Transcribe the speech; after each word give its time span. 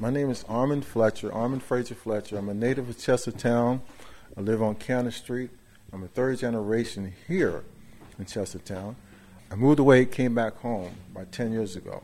My 0.00 0.10
name 0.10 0.28
is 0.28 0.42
Armond 0.44 0.82
Fletcher, 0.82 1.30
Armond 1.30 1.62
Fraser 1.62 1.94
Fletcher. 1.94 2.36
I'm 2.36 2.48
a 2.48 2.54
native 2.54 2.88
of 2.88 2.96
Chestertown. 2.96 3.80
I 4.36 4.40
live 4.40 4.60
on 4.60 4.74
Cannon 4.74 5.12
Street. 5.12 5.50
I'm 5.92 6.02
a 6.02 6.08
third 6.08 6.40
generation 6.40 7.12
here 7.28 7.62
in 8.18 8.24
Chestertown. 8.24 8.96
I 9.52 9.54
moved 9.54 9.78
away, 9.78 10.04
came 10.04 10.34
back 10.34 10.56
home 10.56 10.96
about 11.12 11.30
10 11.30 11.52
years 11.52 11.76
ago. 11.76 12.02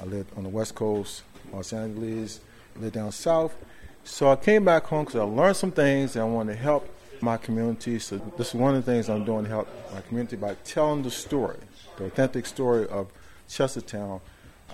I 0.00 0.04
lived 0.04 0.36
on 0.36 0.42
the 0.42 0.48
West 0.48 0.74
Coast, 0.74 1.22
Los 1.52 1.72
Angeles, 1.72 2.40
lived 2.74 2.94
down 2.94 3.12
south. 3.12 3.54
So 4.02 4.28
I 4.28 4.34
came 4.34 4.64
back 4.64 4.86
home 4.86 5.04
because 5.04 5.20
I 5.20 5.22
learned 5.22 5.56
some 5.56 5.70
things 5.70 6.16
and 6.16 6.24
I 6.24 6.26
wanted 6.26 6.54
to 6.54 6.58
help 6.58 6.88
my 7.20 7.36
community. 7.36 8.00
So 8.00 8.18
this 8.36 8.48
is 8.48 8.54
one 8.54 8.74
of 8.74 8.84
the 8.84 8.92
things 8.92 9.08
I'm 9.08 9.24
doing 9.24 9.44
to 9.44 9.50
help 9.50 9.68
my 9.94 10.00
community 10.00 10.34
by 10.34 10.56
telling 10.64 11.04
the 11.04 11.10
story, 11.10 11.58
the 11.98 12.06
authentic 12.06 12.46
story 12.46 12.88
of 12.88 13.12
Chestertown. 13.48 14.20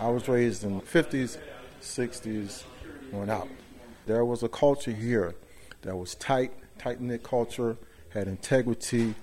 I 0.00 0.08
was 0.08 0.28
raised 0.28 0.64
in 0.64 0.78
the 0.78 0.84
50s, 0.84 1.36
60s, 1.80 2.64
went 3.12 3.30
out. 3.30 3.48
There 4.06 4.24
was 4.24 4.42
a 4.42 4.48
culture 4.48 4.92
here 4.92 5.34
that 5.82 5.96
was 5.96 6.14
tight, 6.14 6.52
tight 6.78 7.01
knit 7.01 7.23
culture, 7.23 7.77
had 8.10 8.28
integrity, 8.28 9.14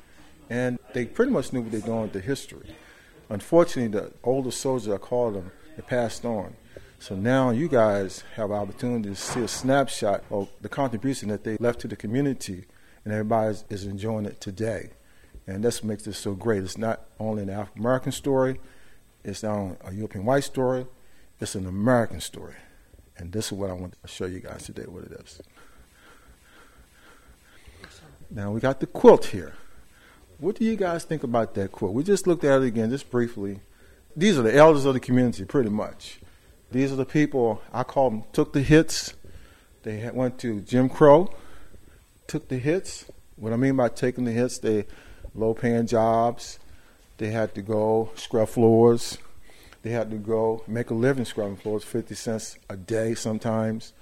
and 0.49 0.79
they 0.93 1.05
pretty 1.05 1.31
much 1.31 1.51
knew 1.53 1.61
what 1.61 1.71
they're 1.71 1.81
doing 1.81 2.03
with 2.03 2.13
the 2.13 2.21
history. 2.21 2.75
Unfortunately, 3.29 3.99
the 3.99 4.11
older 4.23 4.51
soldiers, 4.51 4.93
I 4.93 4.97
call 4.97 5.31
them, 5.31 5.51
they 5.75 5.81
passed 5.81 6.25
on. 6.25 6.55
So 6.99 7.15
now 7.15 7.49
you 7.49 7.67
guys 7.67 8.23
have 8.35 8.51
opportunity 8.51 9.09
to 9.09 9.15
see 9.15 9.41
a 9.41 9.47
snapshot 9.47 10.23
of 10.29 10.49
the 10.61 10.69
contribution 10.69 11.29
that 11.29 11.43
they 11.43 11.57
left 11.57 11.79
to 11.81 11.87
the 11.87 11.95
community, 11.95 12.65
and 13.03 13.13
everybody 13.13 13.57
is 13.69 13.85
enjoying 13.85 14.25
it 14.25 14.39
today. 14.39 14.91
And 15.47 15.63
that's 15.63 15.83
what 15.83 15.89
makes 15.89 16.03
this 16.03 16.17
so 16.17 16.33
great. 16.33 16.63
It's 16.63 16.77
not 16.77 17.05
only 17.19 17.43
an 17.43 17.49
African 17.49 17.81
American 17.81 18.11
story, 18.11 18.59
it's 19.23 19.43
not 19.43 19.77
a 19.83 19.93
European 19.93 20.25
white 20.25 20.43
story, 20.43 20.85
it's 21.45 21.53
an 21.53 21.67
American 21.67 22.19
story. 22.19 22.55
And 23.17 23.31
this 23.31 23.45
is 23.45 23.51
what 23.53 23.69
I 23.69 23.73
want 23.73 23.93
to 24.01 24.07
show 24.07 24.25
you 24.25 24.39
guys 24.39 24.65
today 24.65 24.85
what 24.87 25.03
it 25.03 25.11
is. 25.11 25.41
Now 28.31 28.51
we 28.51 28.59
got 28.59 28.79
the 28.79 28.87
quilt 28.87 29.25
here. 29.25 29.53
What 30.39 30.55
do 30.55 30.65
you 30.65 30.75
guys 30.75 31.03
think 31.03 31.23
about 31.23 31.53
that 31.53 31.71
quilt? 31.71 31.93
We 31.93 32.03
just 32.03 32.25
looked 32.25 32.43
at 32.43 32.63
it 32.63 32.65
again, 32.65 32.89
just 32.89 33.11
briefly. 33.11 33.59
These 34.15 34.39
are 34.39 34.41
the 34.41 34.55
elders 34.55 34.85
of 34.85 34.95
the 34.95 34.99
community, 34.99 35.45
pretty 35.45 35.69
much. 35.69 36.19
These 36.71 36.91
are 36.91 36.95
the 36.95 37.05
people 37.05 37.61
I 37.71 37.83
call 37.83 38.09
them 38.09 38.23
took 38.33 38.51
the 38.51 38.63
hits. 38.63 39.13
They 39.83 40.09
went 40.11 40.39
to 40.39 40.61
Jim 40.61 40.89
Crow, 40.89 41.31
took 42.25 42.47
the 42.47 42.57
hits. 42.57 43.05
What 43.35 43.53
I 43.53 43.55
mean 43.55 43.75
by 43.75 43.89
taking 43.89 44.25
the 44.25 44.31
hits, 44.31 44.57
they 44.57 44.87
low-paying 45.35 45.85
jobs. 45.85 46.57
They 47.17 47.29
had 47.29 47.53
to 47.53 47.61
go 47.61 48.09
scrub 48.15 48.49
floors. 48.49 49.19
They 49.85 49.91
had 49.91 50.09
to 50.09 50.17
go 50.17 50.63
make 50.65 50.89
a 50.89 50.95
living 50.95 51.25
scrubbing 51.25 51.57
floors, 51.57 51.83
50 51.83 52.15
cents 52.15 52.57
a 52.67 52.75
day 52.75 53.13
sometimes. 53.13 53.93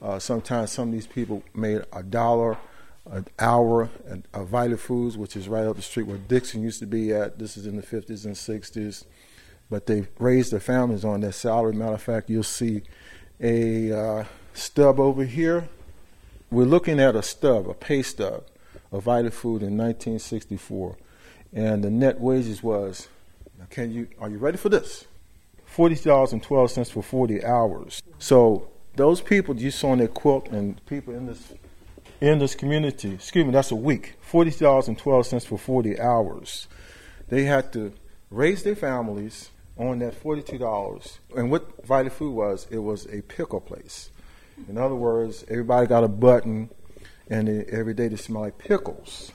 Uh, 0.00 0.20
sometimes 0.20 0.70
some 0.70 0.90
of 0.90 0.94
these 0.94 1.08
people 1.08 1.42
made 1.52 1.82
a 1.92 2.04
dollar 2.04 2.58
an 3.10 3.26
hour 3.40 3.90
at 4.08 4.20
uh, 4.32 4.44
Vita 4.44 4.76
Foods, 4.76 5.18
which 5.18 5.34
is 5.34 5.48
right 5.48 5.64
up 5.64 5.74
the 5.74 5.82
street 5.82 6.06
where 6.06 6.16
Dixon 6.16 6.62
used 6.62 6.78
to 6.78 6.86
be 6.86 7.12
at. 7.12 7.40
This 7.40 7.56
is 7.56 7.66
in 7.66 7.74
the 7.74 7.82
50s 7.82 8.24
and 8.24 8.36
60s. 8.36 9.04
But 9.68 9.86
they 9.86 10.06
raised 10.20 10.52
their 10.52 10.60
families 10.60 11.04
on 11.04 11.22
their 11.22 11.32
salary. 11.32 11.72
Matter 11.72 11.94
of 11.94 12.02
fact, 12.02 12.30
you'll 12.30 12.44
see 12.44 12.82
a 13.40 13.90
uh, 13.90 14.24
stub 14.54 15.00
over 15.00 15.24
here. 15.24 15.68
We're 16.52 16.66
looking 16.66 17.00
at 17.00 17.16
a 17.16 17.22
stub, 17.24 17.68
a 17.68 17.74
pay 17.74 18.02
stub 18.02 18.44
of 18.92 19.02
Vita 19.02 19.32
Food 19.32 19.62
in 19.64 19.76
1964. 19.76 20.96
And 21.52 21.82
the 21.82 21.90
net 21.90 22.20
wages 22.20 22.62
was, 22.62 23.08
can 23.70 23.90
you, 23.90 24.06
are 24.20 24.28
you 24.28 24.38
ready 24.38 24.56
for 24.56 24.68
this? 24.68 25.06
$40.12 25.74 26.90
for 26.90 27.02
40 27.02 27.44
hours. 27.44 28.02
So 28.18 28.68
those 28.96 29.20
people 29.20 29.56
you 29.56 29.70
saw 29.70 29.92
in 29.94 30.00
that 30.00 30.14
quilt 30.14 30.48
and 30.48 30.84
people 30.86 31.14
in 31.14 31.26
this 31.26 31.52
in 32.20 32.38
this 32.38 32.54
community, 32.54 33.14
excuse 33.14 33.44
me, 33.44 33.50
that's 33.50 33.72
a 33.72 33.76
week, 33.76 34.14
$40.12 34.30 35.44
for 35.44 35.58
40 35.58 35.98
hours. 35.98 36.68
They 37.28 37.44
had 37.44 37.72
to 37.72 37.92
raise 38.30 38.62
their 38.62 38.76
families 38.76 39.50
on 39.76 39.98
that 39.98 40.22
$42. 40.22 41.18
And 41.36 41.50
what 41.50 41.84
Vita 41.84 42.10
Food 42.10 42.34
was, 42.34 42.68
it 42.70 42.78
was 42.78 43.06
a 43.06 43.22
pickle 43.22 43.60
place. 43.60 44.10
In 44.68 44.78
other 44.78 44.94
words, 44.94 45.44
everybody 45.48 45.88
got 45.88 46.04
a 46.04 46.08
button, 46.08 46.70
and 47.28 47.48
they, 47.48 47.64
every 47.64 47.94
day 47.94 48.06
they 48.06 48.16
smelled 48.16 48.44
like 48.44 48.58
pickles. 48.58 49.32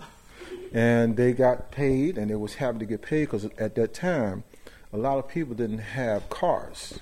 And 0.73 1.17
they 1.17 1.33
got 1.33 1.71
paid, 1.71 2.17
and 2.17 2.29
they 2.29 2.35
was 2.35 2.55
happy 2.55 2.79
to 2.79 2.85
get 2.85 3.01
paid 3.01 3.25
because 3.25 3.45
at 3.57 3.75
that 3.75 3.93
time, 3.93 4.45
a 4.93 4.97
lot 4.97 5.17
of 5.17 5.27
people 5.27 5.55
didn't 5.55 5.79
have 5.79 6.29
cars. 6.29 6.99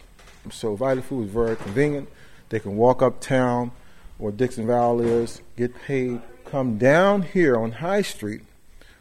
So 0.51 0.75
Vita 0.75 1.01
Food 1.01 1.21
was 1.21 1.29
very 1.29 1.55
convenient. 1.55 2.09
They 2.49 2.59
can 2.59 2.77
walk 2.77 3.01
uptown 3.01 3.71
where 4.17 4.31
Dixon 4.31 4.67
Valve 4.67 5.01
is, 5.01 5.41
get 5.57 5.75
paid, 5.75 6.21
come 6.45 6.77
down 6.77 7.23
here 7.23 7.57
on 7.57 7.73
High 7.73 8.01
Street 8.01 8.41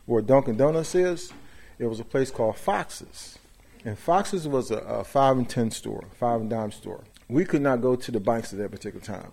where 0.06 0.22
Dunkin' 0.22 0.56
Donuts 0.56 0.94
is. 0.94 1.32
It 1.78 1.86
was 1.86 2.00
a 2.00 2.04
place 2.04 2.30
called 2.30 2.56
Fox's. 2.56 3.38
And 3.84 3.98
Fox's 3.98 4.48
was 4.48 4.70
a, 4.70 4.78
a 4.78 5.04
five 5.04 5.36
and 5.36 5.48
ten 5.48 5.70
store, 5.70 6.04
five 6.18 6.40
and 6.40 6.50
dime 6.50 6.72
store. 6.72 7.04
We 7.28 7.44
could 7.44 7.62
not 7.62 7.80
go 7.80 7.96
to 7.96 8.10
the 8.10 8.20
banks 8.20 8.52
at 8.52 8.58
that 8.58 8.70
particular 8.70 9.04
time. 9.04 9.32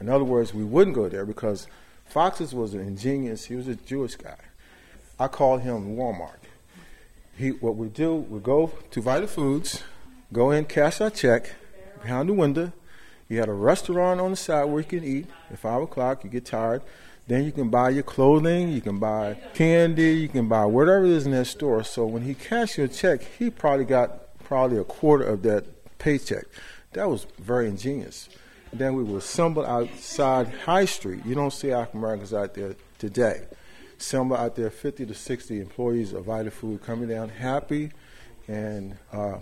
In 0.00 0.08
other 0.08 0.24
words, 0.24 0.52
we 0.52 0.64
wouldn't 0.64 0.96
go 0.96 1.08
there 1.08 1.26
because 1.26 1.66
Fox's 2.04 2.54
was 2.54 2.74
an 2.74 2.80
ingenious, 2.80 3.46
he 3.46 3.56
was 3.56 3.68
a 3.68 3.74
Jewish 3.74 4.16
guy. 4.16 4.36
I 5.18 5.28
called 5.28 5.62
him 5.62 5.96
Walmart. 5.96 6.45
He, 7.36 7.50
what 7.50 7.76
we 7.76 7.88
do, 7.88 8.14
we 8.14 8.40
go 8.40 8.72
to 8.90 9.02
Vital 9.02 9.28
Foods, 9.28 9.82
go 10.32 10.50
in, 10.50 10.64
cash 10.64 11.00
our 11.00 11.10
check 11.10 11.52
behind 12.00 12.28
the 12.28 12.32
window, 12.32 12.72
you 13.28 13.38
had 13.38 13.48
a 13.48 13.52
restaurant 13.52 14.20
on 14.20 14.30
the 14.30 14.36
side 14.36 14.64
where 14.64 14.80
you 14.80 14.86
can 14.86 15.04
eat. 15.04 15.26
At 15.50 15.58
five 15.58 15.82
o'clock, 15.82 16.22
you 16.22 16.30
get 16.30 16.44
tired. 16.44 16.82
Then 17.26 17.44
you 17.44 17.50
can 17.50 17.70
buy 17.70 17.90
your 17.90 18.04
clothing, 18.04 18.68
you 18.68 18.80
can 18.80 19.00
buy 19.00 19.34
candy, 19.52 20.12
you 20.12 20.28
can 20.28 20.48
buy 20.48 20.64
whatever 20.64 21.04
it 21.04 21.10
is 21.10 21.26
in 21.26 21.32
that 21.32 21.46
store. 21.46 21.82
So 21.82 22.06
when 22.06 22.22
he 22.22 22.34
cashed 22.34 22.78
your 22.78 22.86
check, 22.86 23.22
he 23.38 23.50
probably 23.50 23.84
got 23.84 24.38
probably 24.44 24.78
a 24.78 24.84
quarter 24.84 25.24
of 25.24 25.42
that 25.42 25.98
paycheck. 25.98 26.44
That 26.92 27.10
was 27.10 27.26
very 27.38 27.68
ingenious. 27.68 28.28
Then 28.72 28.94
we 28.94 29.02
would 29.02 29.18
assemble 29.18 29.66
outside 29.66 30.48
High 30.64 30.84
Street. 30.84 31.26
You 31.26 31.34
don't 31.34 31.52
see 31.52 31.72
African 31.72 31.98
Americans 31.98 32.32
out 32.32 32.54
there 32.54 32.76
today. 32.98 33.42
Assemble 33.98 34.36
out 34.36 34.56
there 34.56 34.70
50 34.70 35.06
to 35.06 35.14
60 35.14 35.60
employees 35.60 36.12
of 36.12 36.26
Vita 36.26 36.50
Food 36.50 36.82
coming 36.82 37.08
down 37.08 37.28
happy 37.28 37.92
and 38.48 38.96
uh, 39.12 39.38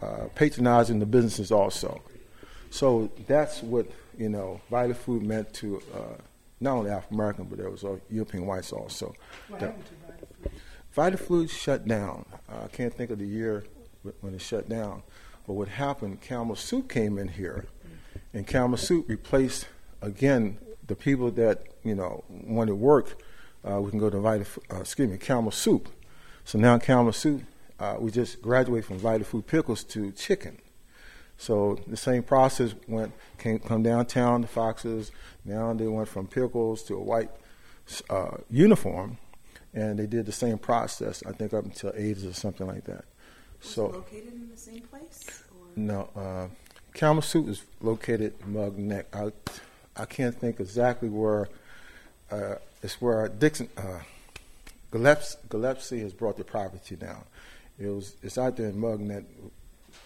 uh, 0.00 0.28
patronizing 0.34 0.98
the 0.98 1.06
businesses 1.06 1.50
also. 1.50 2.00
So 2.70 3.10
that's 3.26 3.62
what 3.62 3.86
you 4.18 4.28
know 4.28 4.60
Vita 4.70 4.94
Food 4.94 5.22
meant 5.22 5.52
to 5.54 5.82
uh, 5.94 6.22
not 6.60 6.76
only 6.76 6.90
African 6.90 7.16
American, 7.16 7.44
but 7.44 7.58
there 7.58 7.70
was 7.70 7.84
European 8.10 8.46
whites 8.46 8.72
also. 8.72 9.14
What 9.48 9.60
happened 9.60 9.84
to 9.86 9.94
Vita 10.06 11.16
Food? 11.16 11.48
Vita 11.48 11.48
shut 11.48 11.86
down. 11.86 12.24
Uh, 12.48 12.64
I 12.64 12.68
can't 12.68 12.94
think 12.94 13.10
of 13.10 13.18
the 13.18 13.26
year 13.26 13.64
when 14.20 14.34
it 14.34 14.40
shut 14.40 14.68
down, 14.68 15.02
but 15.46 15.54
what 15.54 15.68
happened? 15.68 16.20
Campbell 16.20 16.56
Soup 16.56 16.88
came 16.88 17.18
in 17.18 17.28
here, 17.28 17.66
and 18.32 18.46
Campbell 18.46 18.78
Soup 18.78 19.08
replaced 19.08 19.66
again 20.00 20.58
the 20.86 20.94
people 20.94 21.30
that 21.32 21.66
you 21.82 21.94
know 21.94 22.24
wanted 22.28 22.74
work. 22.74 23.20
Uh, 23.64 23.80
we 23.80 23.90
can 23.90 23.98
go 23.98 24.10
to 24.10 24.18
Vita, 24.18 24.46
uh, 24.72 24.80
excuse 24.80 25.08
me, 25.08 25.18
Campbell 25.18 25.50
Soup. 25.50 25.88
So 26.44 26.58
now 26.58 26.78
Campbell 26.78 27.12
Soup, 27.12 27.42
uh, 27.78 27.96
we 27.98 28.10
just 28.10 28.40
graduated 28.40 28.86
from 28.86 28.98
Vita 28.98 29.24
Food 29.24 29.46
pickles 29.46 29.82
to 29.84 30.12
chicken. 30.12 30.58
So 31.38 31.78
the 31.86 31.96
same 31.96 32.22
process 32.22 32.74
went 32.88 33.12
came 33.38 33.58
come 33.58 33.82
downtown 33.82 34.42
to 34.42 34.48
Foxes. 34.48 35.10
Now 35.44 35.72
they 35.74 35.86
went 35.86 36.08
from 36.08 36.26
pickles 36.26 36.82
to 36.84 36.94
a 36.94 37.02
white 37.02 37.30
uh, 38.08 38.38
uniform, 38.50 39.18
and 39.74 39.98
they 39.98 40.06
did 40.06 40.26
the 40.26 40.32
same 40.32 40.58
process. 40.58 41.22
I 41.26 41.32
think 41.32 41.52
up 41.52 41.64
until 41.64 41.92
80s 41.92 42.30
or 42.30 42.32
something 42.32 42.66
like 42.66 42.84
that. 42.84 43.04
Was 43.60 43.70
so 43.70 43.86
located 43.88 44.32
in 44.32 44.48
the 44.50 44.56
same 44.56 44.80
place? 44.82 45.42
Or? 45.50 45.66
No, 45.76 46.08
uh, 46.16 46.48
Kalamazoo 46.94 47.48
is 47.48 47.62
located 47.80 48.38
Morgnec. 48.40 49.04
I 49.12 49.32
I 50.00 50.06
can't 50.06 50.38
think 50.38 50.60
exactly 50.60 51.08
where. 51.08 51.48
Uh, 52.30 52.56
it's 52.82 53.00
where 53.00 53.28
Dixon 53.28 53.68
uh, 53.76 54.00
Gillespie, 54.90 55.40
Gillespie 55.48 56.00
has 56.00 56.12
brought 56.12 56.36
the 56.36 56.44
property 56.44 56.96
down. 56.96 57.24
It 57.78 57.88
was 57.88 58.16
it's 58.22 58.38
out 58.38 58.56
there 58.56 58.68
in 58.68 58.76
Morgnec 58.76 59.24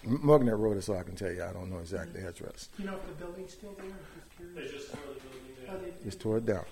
Mugnet 0.06 0.58
wrote 0.58 0.76
it 0.76 0.82
so 0.82 0.94
I 0.96 1.02
can 1.02 1.14
tell 1.14 1.30
you. 1.30 1.44
I 1.44 1.52
don't 1.52 1.70
know 1.70 1.78
exactly 1.78 2.20
the 2.20 2.28
address. 2.28 2.68
You 2.78 2.86
know 2.86 2.94
if 2.94 3.06
the 3.06 3.24
building's 3.24 3.52
still 3.52 3.76
there? 3.76 4.54
They 4.54 4.70
just 4.70 4.90
tore 4.90 5.00
the 5.14 5.20
building 5.20 5.66
down. 5.66 5.92
Oh, 6.00 6.04
Just 6.04 6.20
tore 6.20 6.36
it 6.38 6.46
down. 6.46 6.64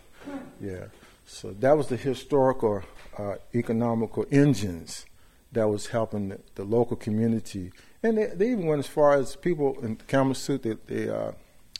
Yeah. 0.61 0.85
So 1.27 1.51
that 1.61 1.77
was 1.77 1.89
the 1.89 1.97
historical, 1.97 2.83
uh, 3.19 3.35
economical 3.55 4.25
engines 4.31 5.05
that 5.53 5.69
was 5.69 5.89
helping 5.89 6.31
the, 6.31 6.41
the 6.55 6.65
local 6.65 6.97
community. 6.97 7.71
And 8.03 8.17
they, 8.17 8.27
they, 8.27 8.53
even 8.53 8.67
went 8.67 8.79
as 8.79 8.87
far 8.87 9.15
as 9.15 9.37
people 9.37 9.79
in 9.83 9.97
Kalamazoo, 9.97 10.59
they, 10.59 10.77
they, 10.87 11.11
uh, 11.11 11.33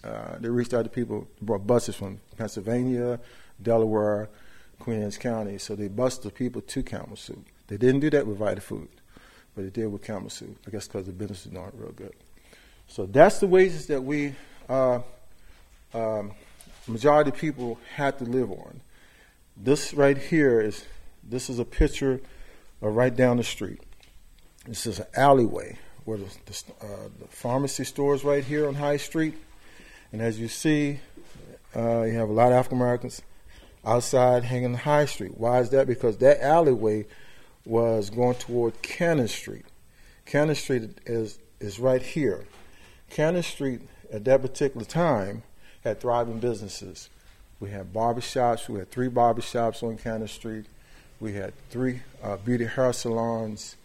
uh, 0.05 0.39
they 0.39 0.49
reached 0.49 0.75
out 0.75 0.85
to 0.85 0.91
people, 0.91 1.29
brought 1.43 1.67
buses 1.67 1.97
from 1.97 2.21
Pennsylvania, 2.37 3.19
Delaware, 3.63 4.29
Queen 4.79 5.03
Anne's 5.03 5.19
County. 5.19 5.59
So 5.59 5.75
they 5.75 5.89
bused 5.89 6.23
the 6.23 6.31
people 6.31 6.63
to 6.63 6.83
Kalamazoo. 6.83 7.45
They 7.67 7.77
didn't 7.77 8.01
do 8.01 8.11
that 8.11 8.27
with 8.27 8.39
Vita 8.39 8.61
Food 8.61 8.89
but 9.59 9.65
they 9.65 9.83
did 9.83 9.89
with 9.89 10.03
Kalamazoo. 10.03 10.55
I 10.69 10.71
guess 10.71 10.87
because 10.87 11.07
the 11.07 11.13
business 11.13 11.45
is 11.45 11.51
not 11.51 11.77
real 11.77 11.91
good. 11.91 12.15
So 12.87 13.07
that's 13.07 13.41
the 13.41 13.49
wages 13.49 13.87
that 13.89 14.05
we 14.05 14.37
uh, 14.69 15.01
um, 15.93 16.31
majority 16.87 17.31
of 17.31 17.37
people 17.37 17.77
had 17.97 18.19
to 18.19 18.25
live 18.25 18.53
on. 18.53 18.81
This 19.57 19.93
right 19.95 20.17
here 20.17 20.61
is 20.61 20.85
this 21.25 21.51
is 21.51 21.59
a 21.59 21.65
picture 21.65 22.21
of 22.81 22.95
right 22.95 23.15
down 23.15 23.39
the 23.39 23.43
street. 23.43 23.81
This 24.65 24.87
is 24.87 25.01
an 25.01 25.07
alleyway 25.17 25.77
where 26.05 26.19
the, 26.19 26.27
the, 26.47 26.63
uh, 26.81 27.09
the 27.19 27.27
pharmacy 27.27 27.83
store 27.83 28.15
is 28.15 28.23
right 28.23 28.45
here 28.45 28.69
on 28.69 28.77
High 28.77 28.99
Street, 28.99 29.35
and 30.13 30.23
as 30.23 30.39
you 30.41 30.49
see, 30.49 31.01
uh, 31.77 32.03
you 32.03 32.15
have 32.15 32.29
a 32.29 32.33
lot 32.33 32.49
of 32.49 32.55
African 32.55 32.79
Americans 32.79 33.23
outside 33.85 34.45
hanging 34.45 34.73
the 34.73 34.79
High 34.79 35.07
Street. 35.07 35.37
Why 35.37 35.61
is 35.61 35.71
that? 35.71 35.87
Because 35.87 36.19
that 36.19 36.43
alleyway 36.43 37.07
was 37.65 38.11
going 38.11 38.37
toward 38.37 38.81
Cannon 38.83 39.29
Street. 39.29 39.67
Cannon 40.25 40.55
Street 40.55 40.99
is 41.07 41.39
is 41.61 41.79
right 41.79 42.03
here. 42.03 42.47
Cannon 43.11 43.43
Street 43.43 43.83
at 44.13 44.25
that 44.25 44.43
particular 44.43 44.87
time 44.87 45.43
had 45.85 46.01
thriving 46.01 46.39
businesses. 46.39 47.11
We 47.61 47.71
had 47.71 47.93
barbershops. 47.93 48.69
We 48.69 48.79
had 48.79 48.91
three 48.91 49.09
barbershops 49.09 49.83
on 49.83 49.99
Cannon 49.99 50.29
Street. 50.29 50.67
We 51.21 51.33
had 51.33 51.53
three 51.71 52.03
uh, 52.23 52.37
beauty 52.37 52.67
hair 52.67 52.93
salons, 52.93 53.77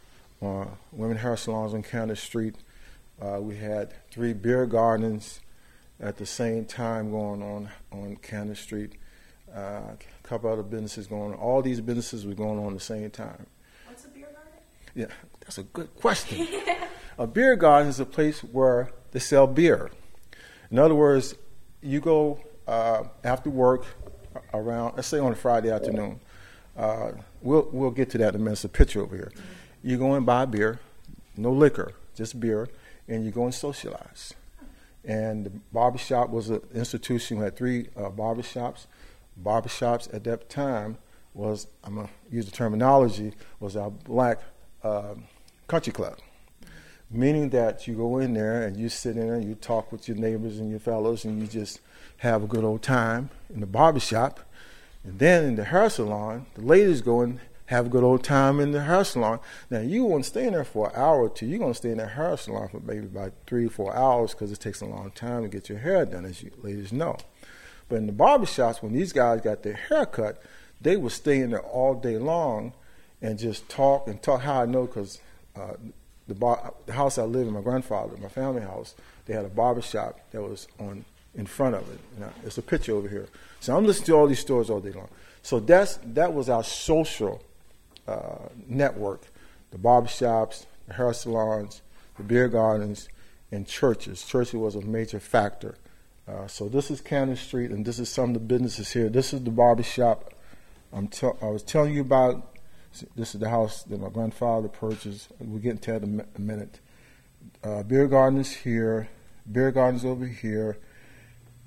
uh, 0.42 0.66
women 0.92 1.18
hair 1.18 1.36
salons 1.36 1.74
on 1.74 1.82
Cannon 1.82 2.16
Street. 2.16 2.56
Uh, 3.22 3.40
we 3.42 3.56
had 3.56 3.94
three 4.12 4.34
beer 4.34 4.66
gardens 4.66 5.40
at 6.04 6.18
the 6.18 6.26
same 6.26 6.66
time 6.66 7.12
going 7.12 7.42
on 7.42 7.70
on 7.92 8.18
Cannon 8.18 8.56
Street. 8.56 8.92
Uh, 9.56 9.94
a 9.94 9.98
couple 10.24 10.52
other 10.52 10.64
businesses 10.64 11.08
going 11.08 11.32
on. 11.32 11.40
All 11.40 11.62
these 11.62 11.80
businesses 11.80 12.26
were 12.26 12.34
going 12.34 12.60
on 12.60 12.68
at 12.68 12.74
the 12.74 12.80
same 12.84 13.10
time. 13.10 13.48
What's 13.86 14.04
a 14.04 14.10
beer 14.10 14.26
garden? 14.26 14.52
Yeah, 14.94 15.08
that's 15.40 15.58
a 15.60 15.64
good 15.64 15.96
question. 15.96 16.46
a 17.18 17.26
beer 17.26 17.56
garden 17.56 17.88
is 17.88 18.00
a 18.00 18.06
place 18.06 18.44
where 18.44 18.92
they 19.12 19.20
sell 19.20 19.48
beer. 19.48 19.92
In 20.70 20.78
other 20.78 20.96
words, 20.96 21.36
you 21.82 22.02
go 22.02 22.40
uh, 22.68 23.04
after 23.24 23.50
work 23.50 23.86
around, 24.54 24.96
let's 24.96 25.08
say 25.08 25.20
on 25.20 25.32
a 25.32 25.36
Friday 25.36 25.72
afternoon. 25.72 26.20
Uh, 26.76 27.12
we'll 27.42 27.70
we'll 27.72 27.92
get 27.92 28.10
to 28.10 28.18
that 28.18 28.34
in 28.34 28.42
a 28.42 28.44
minute. 28.44 28.54
It's 28.54 28.64
a 28.66 28.70
picture 28.70 29.02
over 29.02 29.16
here. 29.16 29.32
You 29.84 29.98
go 29.98 30.16
and 30.16 30.26
buy 30.26 30.46
beer, 30.46 30.80
no 31.38 31.52
liquor, 31.52 31.94
just 32.16 32.40
beer, 32.40 32.68
and 33.08 33.24
you 33.24 33.32
go 33.32 33.44
and 33.44 33.54
socialize. 33.54 34.34
And 35.06 35.46
the 35.46 35.50
barbershop 35.72 36.30
was 36.30 36.50
an 36.50 36.62
institution. 36.74 37.38
We 37.38 37.44
had 37.46 37.58
three 37.58 37.88
uh, 37.98 38.10
barbershops. 38.10 38.88
Barbershops 39.42 40.14
at 40.14 40.24
that 40.24 40.50
time 40.50 40.98
was, 41.34 41.68
I'm 41.84 41.96
going 41.96 42.08
to 42.08 42.14
use 42.32 42.46
the 42.46 42.52
terminology, 42.52 43.34
was 43.60 43.76
our 43.76 43.90
black 43.90 44.40
uh, 44.84 45.16
country 45.68 45.92
club. 45.92 46.20
Meaning 47.10 47.50
that 47.50 47.88
you 47.88 47.96
go 47.96 48.18
in 48.20 48.34
there 48.34 48.64
and 48.64 48.78
you 48.78 48.90
sit 48.90 49.18
in 49.18 49.28
there 49.28 49.36
and 49.36 49.48
you 49.48 49.56
talk 49.56 49.92
with 49.92 50.08
your 50.08 50.18
neighbors 50.18 50.60
and 50.60 50.70
your 50.70 50.80
fellows 50.80 51.26
and 51.26 51.40
you 51.40 51.48
just 51.48 51.80
have 52.18 52.44
a 52.44 52.48
good 52.48 52.64
old 52.64 52.82
time 52.82 53.30
in 53.54 53.60
the 53.60 53.68
barbershop. 53.68 54.40
And 55.04 55.20
then 55.20 55.44
in 55.44 55.56
the 55.56 55.66
hair 55.66 55.90
salon, 55.90 56.46
the 56.56 56.62
ladies 56.62 57.02
go 57.02 57.22
and 57.22 57.40
have 57.68 57.88
a 57.88 57.90
good 57.90 58.04
old 58.04 58.24
time 58.24 58.60
in 58.60 58.72
the 58.72 58.84
hair 58.84 59.04
salon. 59.04 59.40
Now, 59.70 59.80
you 59.80 60.04
won't 60.04 60.26
stay 60.26 60.46
in 60.46 60.54
there 60.54 60.64
for 60.64 60.90
an 60.90 60.96
hour 60.96 61.24
or 61.24 61.30
two. 61.30 61.46
You're 61.46 61.60
going 61.60 61.72
to 61.72 61.78
stay 61.78 61.92
in 61.92 61.98
the 61.98 62.08
hair 62.08 62.36
salon 62.38 62.70
for 62.70 62.80
maybe 62.82 63.06
about 63.06 63.34
three 63.48 63.68
or 63.68 63.70
four 63.70 63.96
hours 63.96 64.32
because 64.32 64.52
it 64.52 64.60
takes 64.60 64.82
a 64.82 64.86
long 64.86 65.12
time 65.12 65.44
to 65.44 65.48
get 65.48 65.70
your 65.70 65.80
hair 65.80 66.06
done, 66.06 66.26
as 66.26 66.44
you 66.44 66.52
ladies 66.62 66.92
know. 66.92 67.18
But 67.88 67.98
in 67.98 68.08
the 68.08 68.14
barbershops, 68.14 68.82
when 68.82 68.94
these 68.94 69.14
guys 69.14 69.42
got 69.42 69.64
their 69.64 69.74
hair 69.74 70.06
cut, 70.06 70.42
they 70.82 70.98
would 70.98 71.12
stay 71.12 71.40
in 71.40 71.52
there 71.52 71.62
all 71.62 71.96
day 71.96 72.18
long 72.18 72.74
and 73.22 73.40
just 73.40 73.70
talk 73.70 74.08
and 74.08 74.22
talk. 74.22 74.42
How 74.42 74.62
I 74.62 74.66
know 74.66 74.86
because 74.86 75.20
uh, 75.56 75.74
the, 76.28 76.36
bar, 76.36 76.74
the 76.86 76.94
house 76.94 77.18
I 77.18 77.24
lived 77.24 77.48
in, 77.48 77.54
my 77.54 77.62
grandfather, 77.62 78.18
my 78.18 78.30
family 78.30 78.62
house, 78.62 78.96
they 79.26 79.34
had 79.34 79.46
a 79.46 79.50
barbershop 79.50 80.20
that 80.32 80.42
was 80.42 80.68
on 80.80 81.06
in 81.36 81.46
front 81.46 81.76
of 81.76 81.90
it. 81.92 82.00
Know, 82.20 82.30
it's 82.46 82.58
a 82.58 82.62
picture 82.62 82.94
over 82.94 83.08
here. 83.08 83.28
So 83.60 83.76
I'm 83.76 83.86
listening 83.86 84.08
to 84.08 84.14
all 84.14 84.28
these 84.28 84.40
stories 84.40 84.70
all 84.70 84.80
day 84.80 84.92
long. 84.92 85.10
So 85.42 85.60
that's 85.60 86.00
that 86.04 86.34
was 86.34 86.50
our 86.50 86.64
social 86.64 87.42
uh, 88.08 88.50
network: 88.68 89.28
the 89.72 89.78
barbershops, 89.78 90.66
the 90.88 90.94
hair 90.94 91.14
salons, 91.14 91.82
the 92.18 92.24
beer 92.24 92.48
gardens, 92.48 93.10
and 93.52 93.68
churches. 93.68 94.24
Churches 94.24 94.56
was 94.56 94.76
a 94.76 94.82
major 94.82 95.20
factor. 95.20 95.76
Uh, 96.28 96.48
so 96.48 96.70
this 96.70 96.90
is 96.90 97.02
Cannon 97.02 97.36
Street, 97.36 97.72
and 97.72 97.86
this 97.86 98.00
is 98.00 98.10
some 98.10 98.30
of 98.30 98.34
the 98.34 98.40
businesses 98.40 98.94
here. 98.94 99.10
This 99.10 99.34
is 99.34 99.44
the 99.44 99.52
barbershop 99.52 100.34
I'm 100.94 101.08
te- 101.08 101.32
I 101.42 101.48
was 101.48 101.64
telling 101.64 101.94
you 101.94 102.02
about. 102.02 102.50
This 103.16 103.34
is 103.34 103.42
the 103.42 103.50
house 103.50 103.82
that 103.84 104.00
my 104.00 104.10
grandfather 104.10 104.68
purchased. 104.68 105.32
We'll 105.40 105.60
get 105.60 105.72
into 105.72 105.92
that 105.92 106.04
in 106.04 106.24
a 106.36 106.42
minute. 106.42 106.80
Uh, 107.64 107.82
beer 107.82 108.08
gardens 108.08 108.52
here, 108.52 109.10
beer 109.52 109.72
gardens 109.72 110.06
over 110.06 110.28
here, 110.28 110.78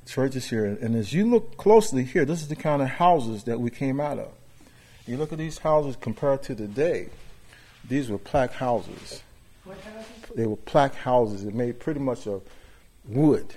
churches 0.06 0.48
here. 0.48 0.64
And 0.64 0.94
as 0.94 1.12
you 1.12 1.28
look 1.28 1.56
closely 1.56 2.04
here, 2.04 2.24
this 2.24 2.42
is 2.42 2.48
the 2.48 2.54
kind 2.54 2.80
of 2.80 2.88
houses 2.88 3.42
that 3.44 3.58
we 3.58 3.70
came 3.70 4.00
out 4.00 4.20
of. 4.20 4.32
You 5.06 5.16
look 5.16 5.32
at 5.32 5.38
these 5.38 5.58
houses 5.58 5.96
compared 6.00 6.42
to 6.44 6.54
today, 6.54 7.08
these 7.88 8.10
were 8.10 8.18
plaque 8.18 8.52
houses. 8.52 9.22
What 9.64 9.78
houses? 9.78 10.06
They 10.34 10.46
were 10.46 10.56
plaque 10.56 10.96
houses. 10.96 11.44
They 11.44 11.52
made 11.52 11.78
pretty 11.78 12.00
much 12.00 12.26
of 12.26 12.42
wood, 13.04 13.54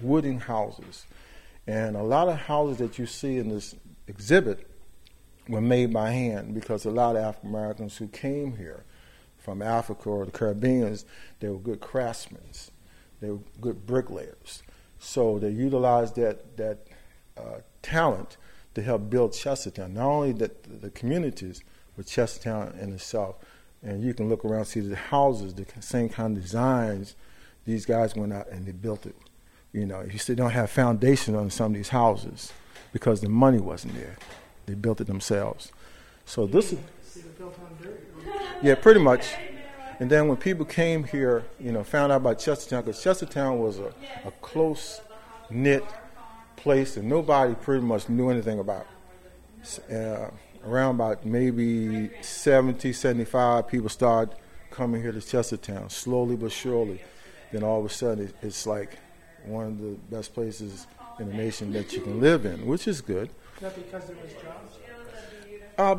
wooden 0.00 0.40
houses. 0.40 1.06
And 1.66 1.94
a 1.94 2.02
lot 2.02 2.28
of 2.28 2.36
houses 2.36 2.78
that 2.78 2.98
you 2.98 3.06
see 3.06 3.38
in 3.38 3.48
this 3.48 3.76
exhibit 4.08 4.66
were 5.48 5.60
made 5.60 5.92
by 5.92 6.10
hand 6.10 6.54
because 6.54 6.84
a 6.84 6.90
lot 6.90 7.14
of 7.14 7.22
African 7.22 7.50
Americans 7.50 7.96
who 7.96 8.08
came 8.08 8.56
here 8.56 8.82
from 9.38 9.62
Africa 9.62 10.08
or 10.08 10.24
the 10.24 10.32
Caribbeans, 10.32 11.04
they 11.38 11.48
were 11.48 11.58
good 11.58 11.80
craftsmen. 11.80 12.42
They 13.20 13.30
were 13.30 13.38
good 13.60 13.86
bricklayers. 13.86 14.64
So 14.98 15.38
they 15.38 15.50
utilized 15.50 16.16
that 16.16 16.56
that 16.56 16.78
uh, 17.36 17.60
talent 17.82 18.36
to 18.74 18.82
help 18.82 19.10
build 19.10 19.32
Chestertown. 19.32 19.92
Not 19.92 20.06
only 20.06 20.32
the, 20.32 20.50
the 20.80 20.90
communities, 20.90 21.62
but 21.96 22.06
Chestertown 22.06 22.80
in 22.80 22.92
itself. 22.92 23.36
And 23.82 24.02
you 24.02 24.14
can 24.14 24.28
look 24.28 24.44
around, 24.44 24.66
see 24.66 24.80
the 24.80 24.96
houses, 24.96 25.54
the 25.54 25.66
same 25.80 26.08
kind 26.08 26.36
of 26.36 26.42
designs. 26.42 27.16
These 27.64 27.84
guys 27.84 28.14
went 28.14 28.32
out 28.32 28.48
and 28.48 28.66
they 28.66 28.72
built 28.72 29.06
it. 29.06 29.16
You 29.72 29.86
know, 29.86 30.02
you 30.02 30.18
still 30.18 30.36
don't 30.36 30.50
have 30.50 30.70
foundation 30.70 31.34
on 31.34 31.50
some 31.50 31.72
of 31.72 31.74
these 31.74 31.88
houses 31.88 32.52
because 32.92 33.20
the 33.20 33.28
money 33.28 33.58
wasn't 33.58 33.94
there. 33.94 34.16
They 34.66 34.74
built 34.74 35.00
it 35.00 35.06
themselves. 35.06 35.72
So 36.24 36.46
this 36.46 36.72
is 36.72 36.78
yeah, 38.62 38.74
pretty 38.74 39.00
much. 39.00 39.34
And 39.98 40.10
then 40.10 40.28
when 40.28 40.36
people 40.36 40.64
came 40.64 41.04
here, 41.04 41.44
you 41.60 41.72
know, 41.72 41.84
found 41.84 42.12
out 42.12 42.16
about 42.16 42.38
Chestertown, 42.38 42.84
because 42.84 43.02
Chestertown 43.02 43.58
was 43.58 43.78
a, 43.78 43.92
a 44.24 44.30
close 44.40 45.00
knit 45.50 45.84
place 46.56 46.94
that 46.94 47.04
nobody 47.04 47.54
pretty 47.54 47.84
much 47.84 48.08
knew 48.08 48.30
anything 48.30 48.58
about. 48.58 48.86
Uh, 49.90 50.28
around 50.66 50.96
about 50.96 51.24
maybe 51.24 52.10
70, 52.20 52.92
75 52.92 53.68
people 53.68 53.88
started 53.88 54.34
coming 54.70 55.02
here 55.02 55.12
to 55.12 55.18
Chestertown, 55.18 55.90
slowly 55.90 56.36
but 56.36 56.52
surely. 56.52 57.00
Then 57.52 57.62
all 57.62 57.80
of 57.80 57.86
a 57.86 57.88
sudden, 57.88 58.24
it, 58.24 58.34
it's 58.42 58.66
like 58.66 58.98
one 59.44 59.66
of 59.66 59.78
the 59.78 59.96
best 60.10 60.34
places 60.34 60.86
in 61.18 61.28
the 61.28 61.34
nation 61.34 61.72
that 61.72 61.92
you 61.92 62.00
can 62.00 62.20
live 62.20 62.46
in, 62.46 62.66
which 62.66 62.88
is 62.88 63.00
good. 63.00 63.30
Not 63.60 63.74
because 63.74 64.06
there 64.06 64.16
was 64.16 64.32
jobs. 64.32 64.78
Uh, 65.78 65.96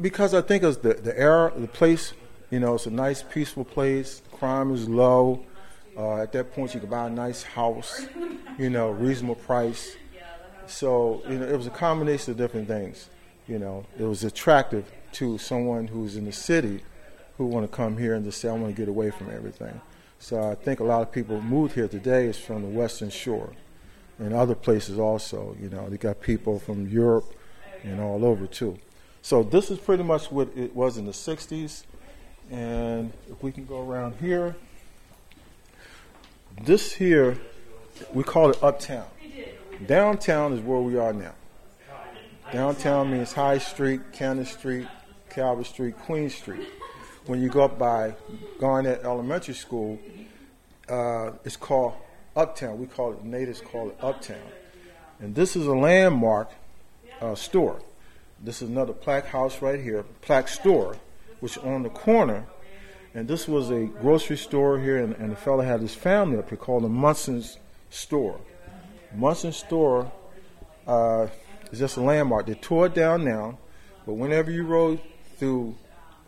because 0.00 0.34
I 0.34 0.42
think 0.42 0.62
it's 0.62 0.78
the 0.78 0.94
the 0.94 1.18
era, 1.18 1.52
the 1.56 1.68
place. 1.68 2.12
You 2.50 2.60
know, 2.60 2.74
it's 2.74 2.86
a 2.86 2.90
nice, 2.90 3.22
peaceful 3.22 3.64
place. 3.64 4.22
Crime 4.32 4.72
is 4.74 4.88
low. 4.88 5.44
Uh, 5.96 6.16
at 6.16 6.32
that 6.32 6.52
point, 6.52 6.74
you 6.74 6.80
could 6.80 6.90
buy 6.90 7.06
a 7.06 7.10
nice 7.10 7.42
house. 7.42 8.06
You 8.58 8.70
know, 8.70 8.90
reasonable 8.90 9.34
price. 9.36 9.96
So 10.66 11.22
you 11.28 11.38
know, 11.38 11.46
it 11.46 11.56
was 11.56 11.66
a 11.66 11.70
combination 11.70 12.32
of 12.32 12.36
different 12.36 12.68
things. 12.68 13.08
You 13.48 13.58
know, 13.58 13.84
it 13.98 14.04
was 14.04 14.24
attractive 14.24 14.90
to 15.12 15.38
someone 15.38 15.88
who's 15.88 16.16
in 16.16 16.24
the 16.24 16.32
city 16.32 16.82
who 17.36 17.46
want 17.46 17.68
to 17.68 17.76
come 17.76 17.96
here 17.96 18.14
and 18.14 18.24
just 18.24 18.40
say, 18.40 18.48
"I 18.48 18.52
want 18.52 18.74
to 18.74 18.80
get 18.80 18.88
away 18.88 19.10
from 19.10 19.30
everything." 19.30 19.80
So 20.18 20.50
I 20.50 20.54
think 20.54 20.80
a 20.80 20.84
lot 20.84 21.02
of 21.02 21.10
people 21.10 21.40
moved 21.42 21.74
here 21.74 21.88
today 21.88 22.26
is 22.26 22.38
from 22.38 22.62
the 22.62 22.68
Western 22.68 23.10
Shore 23.10 23.52
and 24.18 24.32
other 24.32 24.54
places 24.54 24.98
also. 24.98 25.56
You 25.60 25.68
know, 25.68 25.88
they 25.88 25.96
got 25.96 26.20
people 26.20 26.58
from 26.58 26.88
Europe 26.88 27.34
and 27.82 28.00
all 28.00 28.24
over 28.24 28.46
too. 28.46 28.78
So 29.20 29.42
this 29.42 29.70
is 29.70 29.78
pretty 29.78 30.04
much 30.04 30.30
what 30.30 30.48
it 30.56 30.74
was 30.74 30.96
in 30.96 31.06
the 31.06 31.12
60s. 31.12 31.84
And 32.50 33.12
if 33.30 33.42
we 33.42 33.52
can 33.52 33.66
go 33.66 33.80
around 33.80 34.16
here, 34.20 34.56
this 36.60 36.92
here, 36.92 37.38
we 38.12 38.22
call 38.22 38.50
it 38.50 38.62
uptown. 38.62 39.06
Downtown 39.86 40.52
is 40.52 40.60
where 40.60 40.80
we 40.80 40.96
are 40.96 41.12
now. 41.12 41.34
Downtown 42.52 43.10
means 43.10 43.32
High 43.32 43.58
Street, 43.58 44.00
Cannon 44.12 44.44
Street, 44.44 44.86
Calvert 45.30 45.66
Street, 45.66 45.98
Queen 45.98 46.28
Street. 46.28 46.68
When 47.26 47.40
you 47.40 47.48
go 47.48 47.64
up 47.64 47.78
by 47.78 48.14
Garnett 48.58 49.02
Elementary 49.04 49.54
School, 49.54 49.98
uh, 50.88 51.32
it's 51.44 51.56
called 51.56 51.94
Uptown. 52.36 52.78
We 52.78 52.86
call 52.86 53.12
it, 53.12 53.24
natives 53.24 53.60
call 53.60 53.88
it 53.88 53.96
Uptown. 54.00 54.38
And 55.20 55.34
this 55.34 55.56
is 55.56 55.66
a 55.66 55.74
landmark 55.74 56.50
uh, 57.20 57.34
store. 57.34 57.80
This 58.40 58.60
is 58.60 58.68
another 58.68 58.92
plaque 58.92 59.26
house 59.26 59.62
right 59.62 59.80
here, 59.80 60.04
plaque 60.20 60.48
store, 60.48 60.96
which 61.40 61.56
on 61.58 61.84
the 61.84 61.90
corner. 61.90 62.46
And 63.14 63.28
this 63.28 63.46
was 63.46 63.70
a 63.70 63.84
grocery 63.84 64.38
store 64.38 64.78
here, 64.78 64.98
and, 64.98 65.14
and 65.16 65.32
the 65.32 65.36
fellow 65.36 65.62
had 65.62 65.80
his 65.80 65.94
family 65.94 66.38
up 66.38 66.48
here 66.48 66.56
called 66.56 66.84
the 66.84 66.88
Munson's 66.88 67.58
store. 67.90 68.40
Munson's 69.14 69.56
store 69.56 70.10
uh, 70.86 71.26
is 71.70 71.78
just 71.78 71.98
a 71.98 72.00
landmark. 72.00 72.46
They 72.46 72.54
tore 72.54 72.86
it 72.86 72.94
down 72.94 73.24
now, 73.24 73.58
but 74.06 74.14
whenever 74.14 74.50
you 74.50 74.64
rode 74.64 75.00
through 75.36 75.76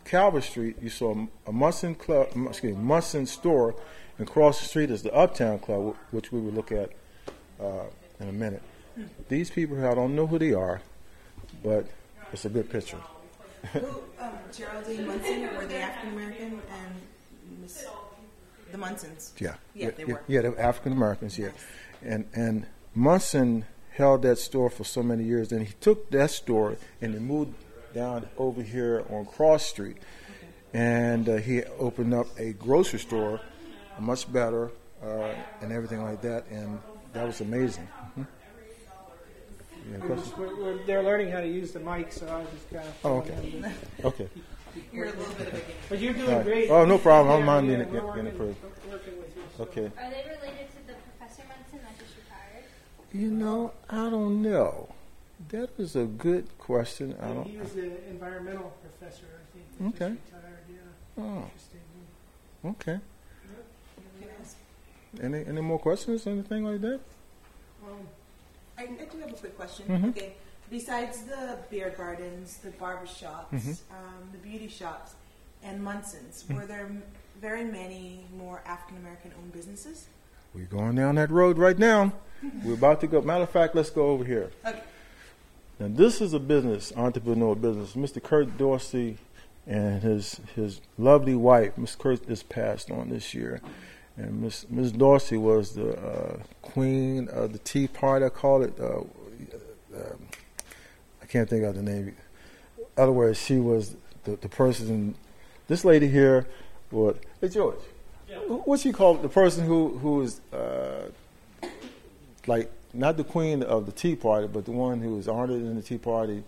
Calvert 0.05 0.43
Street, 0.43 0.77
you 0.81 0.89
saw 0.89 1.25
a 1.47 1.51
Munson 1.51 1.95
club, 1.95 2.27
excuse 2.47 2.75
me, 2.75 2.81
Munson 2.83 3.25
store, 3.25 3.75
and 4.19 4.27
across 4.27 4.59
the 4.59 4.65
street 4.65 4.91
is 4.91 5.01
the 5.01 5.13
Uptown 5.13 5.59
Club, 5.59 5.95
which 6.11 6.31
we 6.31 6.39
will 6.39 6.51
look 6.51 6.71
at 6.71 6.91
uh, 7.59 7.85
in 8.19 8.29
a 8.29 8.31
minute. 8.31 8.61
These 9.27 9.49
people 9.49 9.75
here, 9.75 9.89
I 9.89 9.95
don't 9.95 10.15
know 10.15 10.27
who 10.27 10.37
they 10.37 10.53
are, 10.53 10.81
but 11.63 11.87
it's 12.31 12.45
a 12.45 12.49
good 12.49 12.69
picture. 12.69 12.99
Who, 13.73 13.87
um, 14.19 14.31
Geraldine 14.53 15.07
Munson, 15.07 15.55
were 15.55 15.65
they 15.65 15.81
African 15.81 16.13
American 16.13 16.61
and 16.71 17.61
Miss, 17.61 17.85
the 18.71 18.77
Munsons? 18.77 19.31
Yeah, 19.39 19.55
Yeah, 19.73 19.91
they 19.91 20.05
were. 20.05 20.21
Yeah, 20.27 20.41
they're 20.41 20.59
African 20.59 20.93
Americans. 20.93 21.37
Yeah, 21.37 21.49
and 22.03 22.25
and 22.33 22.65
Munson 22.93 23.65
held 23.91 24.21
that 24.23 24.37
store 24.37 24.69
for 24.69 24.83
so 24.83 25.01
many 25.03 25.23
years. 25.23 25.49
Then 25.49 25.65
he 25.65 25.73
took 25.79 26.09
that 26.11 26.31
store 26.31 26.77
and 27.01 27.13
he 27.13 27.19
moved 27.19 27.53
down 27.93 28.27
over 28.37 28.61
here 28.61 29.05
on 29.09 29.25
Cross 29.25 29.67
Street, 29.67 29.97
and 30.73 31.29
uh, 31.29 31.37
he 31.37 31.63
opened 31.79 32.13
up 32.13 32.27
a 32.37 32.53
grocery 32.53 32.99
store, 32.99 33.39
much 33.99 34.31
better 34.31 34.71
uh, 35.03 35.33
and 35.61 35.71
everything 35.71 36.03
like 36.03 36.21
that. 36.21 36.45
And 36.49 36.79
that 37.13 37.25
was 37.25 37.39
amazing. 37.41 37.87
Mhm. 38.17 38.27
Yeah, 39.91 39.97
We're, 39.99 40.15
just, 40.15 40.37
we're, 40.37 40.55
we're, 40.61 40.83
they're 40.85 41.03
learning 41.03 41.31
how 41.31 41.41
to 41.41 41.47
use 41.47 41.71
the 41.71 41.79
mic, 41.79 42.11
so 42.11 42.27
I 42.27 42.39
was 42.39 42.47
just 42.51 42.69
kind 42.71 42.87
of. 42.87 42.95
Oh, 43.03 43.17
okay. 43.17 43.73
Okay. 44.03 44.27
You're 44.91 45.05
a 45.05 45.11
little 45.11 45.33
bit 45.35 45.47
of 45.47 45.53
a 45.53 45.61
But 45.87 45.99
you're 45.99 46.13
doing 46.13 46.29
All 46.29 46.35
right. 46.37 46.45
great. 46.45 46.69
Oh, 46.69 46.83
no 46.85 46.97
problem. 46.97 47.29
I 47.29 47.31
don't 47.37 47.39
Yeah, 47.41 47.45
mind 47.45 47.67
yeah, 47.67 47.77
being- 47.77 47.89
we're 47.93 47.99
being 48.01 48.05
working, 48.07 48.27
approved. 48.27 48.63
working 48.91 49.17
with 49.19 49.35
you. 49.35 49.43
so. 49.57 49.63
Okay. 49.63 49.85
Are 49.85 50.09
they 50.09 50.23
related 50.27 50.67
to 50.71 50.87
the 50.87 50.93
Professor 51.17 51.43
Munson 51.47 51.79
that 51.83 51.97
just 51.99 52.13
retired? 52.17 52.65
You 53.13 53.31
know, 53.31 53.71
I 53.89 54.09
don't 54.09 54.41
know. 54.41 54.89
That 55.49 55.69
is 55.77 55.95
a 55.95 56.03
good 56.05 56.47
question. 56.57 57.15
I 57.21 57.27
don't. 57.27 57.45
He 57.47 57.57
was 57.57 57.73
an 57.75 57.95
environmental 58.09 58.73
professor, 58.81 59.25
I 59.39 59.81
think. 59.83 59.95
Okay. 59.95 60.15
Just 60.15 60.33
retired, 60.33 60.63
yeah. 60.69 61.23
Oh, 61.23 61.43
Interesting. 61.43 61.81
okay. 62.65 62.99
Can 65.15 65.33
Any 65.35 65.45
any 65.45 65.61
more 65.61 65.79
questions? 65.79 66.27
Anything 66.27 66.65
like 66.65 66.81
that? 66.81 66.99
Um, 67.85 68.07
I, 68.77 68.83
I 68.83 68.85
do 68.87 69.19
have 69.19 69.31
a 69.31 69.33
quick 69.33 69.55
question. 69.57 69.85
Mhm. 69.87 70.09
Okay. 70.09 70.33
Besides 70.69 71.23
the 71.23 71.57
beer 71.69 71.93
gardens, 71.95 72.57
the 72.57 72.71
barber 72.71 73.05
shops, 73.07 73.53
Mhm. 73.53 73.77
um, 73.91 74.29
the 74.31 74.37
beauty 74.39 74.67
shops, 74.67 75.13
and 75.63 75.83
Munson's, 75.83 76.43
Mm. 76.43 76.55
were 76.55 76.65
there 76.65 76.85
m- 76.85 77.03
very 77.39 77.63
many 77.63 78.25
more 78.35 78.61
African 78.65 78.97
American 78.97 79.31
owned 79.39 79.53
businesses? 79.53 80.07
We're 80.53 80.65
going 80.65 80.95
down 80.95 81.15
that 81.15 81.29
road 81.31 81.57
right 81.57 81.77
now. 81.77 82.13
We're 82.63 82.73
about 82.73 83.01
to 83.01 83.07
go. 83.07 83.21
Matter 83.21 83.43
of 83.43 83.49
fact, 83.49 83.75
let's 83.75 83.89
go 83.89 84.07
over 84.07 84.23
here. 84.23 84.51
Okay. 84.65 84.81
Now, 85.79 85.87
this 85.89 86.21
is 86.21 86.33
a 86.33 86.39
business, 86.39 86.93
entrepreneur 86.95 87.55
business. 87.55 87.93
Mr. 87.93 88.21
Kurt 88.23 88.57
Dorsey 88.57 89.17
and 89.67 90.01
his 90.03 90.39
his 90.55 90.79
lovely 90.97 91.35
wife, 91.35 91.77
Miss 91.77 91.95
Kurt, 91.95 92.27
is 92.29 92.43
passed 92.43 92.89
on 92.91 93.09
this 93.09 93.33
year. 93.33 93.61
And 94.17 94.41
Miss 94.41 94.65
Miss 94.69 94.91
Dorsey 94.91 95.37
was 95.37 95.73
the 95.73 95.97
uh, 95.97 96.37
queen 96.61 97.27
of 97.29 97.51
the 97.53 97.59
Tea 97.59 97.87
Party. 97.87 98.25
I 98.25 98.29
call 98.29 98.63
it. 98.63 98.73
Uh, 98.79 98.99
um, 98.99 100.19
I 101.21 101.25
can't 101.25 101.49
think 101.49 101.63
of 101.65 101.75
the 101.75 101.81
name. 101.81 102.15
In 102.77 102.85
other 102.97 103.11
words, 103.11 103.41
she 103.41 103.57
was 103.57 103.95
the, 104.23 104.37
the 104.37 104.47
person. 104.49 105.15
This 105.67 105.83
lady 105.83 106.07
here, 106.07 106.45
what? 106.91 107.17
Hey 107.41 107.49
George, 107.49 107.79
Yeah. 108.29 108.37
wh- 108.37 108.65
what 108.67 108.79
she 108.79 108.93
called 108.93 109.21
the 109.21 109.29
person 109.29 109.65
who 109.65 109.97
who 109.97 110.21
is 110.21 110.39
uh, 110.53 111.09
like 112.47 112.71
not 112.93 113.17
the 113.17 113.23
queen 113.23 113.63
of 113.63 113.85
the 113.85 113.91
Tea 113.91 114.15
Party, 114.15 114.47
but 114.47 114.63
the 114.65 114.71
one 114.71 115.01
who 115.01 115.15
was 115.15 115.27
honored 115.27 115.61
in 115.61 115.75
the 115.75 115.81
Tea 115.81 115.97
Party 115.97 116.43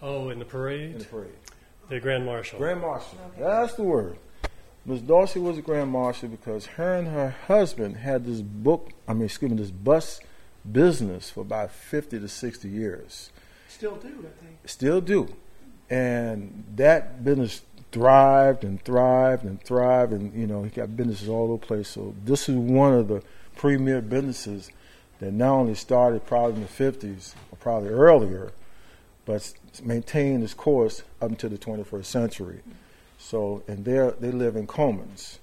Oh, 0.00 0.30
in 0.30 0.38
the 0.38 0.44
parade. 0.44 0.92
in 0.92 0.98
the 1.00 1.04
parade. 1.04 1.32
The 1.90 1.98
Grand 2.00 2.24
Marshal. 2.24 2.58
Grand 2.58 2.80
Marshal. 2.80 3.18
Okay. 3.32 3.42
That's 3.42 3.74
the 3.74 3.82
word. 3.82 4.16
Miss 4.88 5.02
Dorsey 5.02 5.38
was 5.38 5.58
a 5.58 5.60
Grand 5.60 5.90
Marshal 5.90 6.30
because 6.30 6.64
her 6.64 6.94
and 6.94 7.08
her 7.08 7.36
husband 7.46 7.98
had 7.98 8.24
this 8.24 8.40
book, 8.40 8.88
I 9.06 9.12
mean, 9.12 9.26
excuse 9.26 9.50
me, 9.50 9.58
this 9.58 9.70
bus 9.70 10.18
business 10.72 11.28
for 11.28 11.42
about 11.42 11.72
50 11.72 12.18
to 12.18 12.26
60 12.26 12.68
years. 12.70 13.30
still 13.68 13.96
do, 13.96 14.08
I 14.08 14.42
think. 14.42 14.56
Still 14.64 15.02
do. 15.02 15.28
And 15.90 16.64
that 16.76 17.22
business 17.22 17.60
thrived 17.92 18.64
and 18.64 18.82
thrived 18.82 19.44
and 19.44 19.62
thrived, 19.62 20.12
and, 20.14 20.32
you 20.32 20.46
know, 20.46 20.62
he 20.62 20.70
got 20.70 20.96
businesses 20.96 21.28
all 21.28 21.52
over 21.52 21.60
the 21.60 21.66
place. 21.66 21.88
So 21.88 22.14
this 22.24 22.48
is 22.48 22.56
one 22.56 22.94
of 22.94 23.08
the 23.08 23.22
premier 23.56 24.00
businesses 24.00 24.70
that 25.18 25.34
not 25.34 25.52
only 25.52 25.74
started 25.74 26.24
probably 26.24 26.54
in 26.54 26.60
the 26.62 26.66
50s, 26.66 27.34
or 27.52 27.58
probably 27.58 27.90
earlier, 27.90 28.52
but 29.26 29.52
maintained 29.82 30.42
its 30.42 30.54
course 30.54 31.02
up 31.20 31.28
until 31.28 31.50
the 31.50 31.58
21st 31.58 32.06
century. 32.06 32.62
So, 33.18 33.62
and 33.66 33.84
they 33.84 34.10
they 34.20 34.30
live 34.30 34.56
in 34.56 34.66
Comans, 34.66 35.38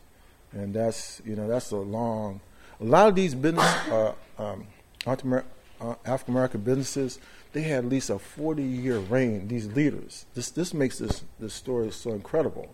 and 0.54 0.74
that's 0.74 1.22
you 1.26 1.36
know 1.36 1.48
that's 1.48 1.72
a 1.72 1.78
long. 1.78 2.40
A 2.82 2.86
lot 2.86 3.08
of 3.08 3.16
these 3.16 3.36
business 3.36 3.66
uh, 3.90 4.14
um, 4.38 4.66
uh, 5.06 5.96
African 6.06 6.34
American 6.34 6.62
businesses, 6.62 7.20
they 7.54 7.62
had 7.62 7.86
at 7.86 7.90
least 7.90 8.10
a 8.10 8.18
40 8.18 8.64
year 8.64 9.00
reign. 9.00 9.48
These 9.48 9.68
leaders, 9.68 10.26
this 10.34 10.50
this 10.50 10.74
makes 10.74 11.00
this 11.00 11.24
this 11.40 11.54
story 11.54 11.92
so 11.92 12.12
incredible, 12.12 12.74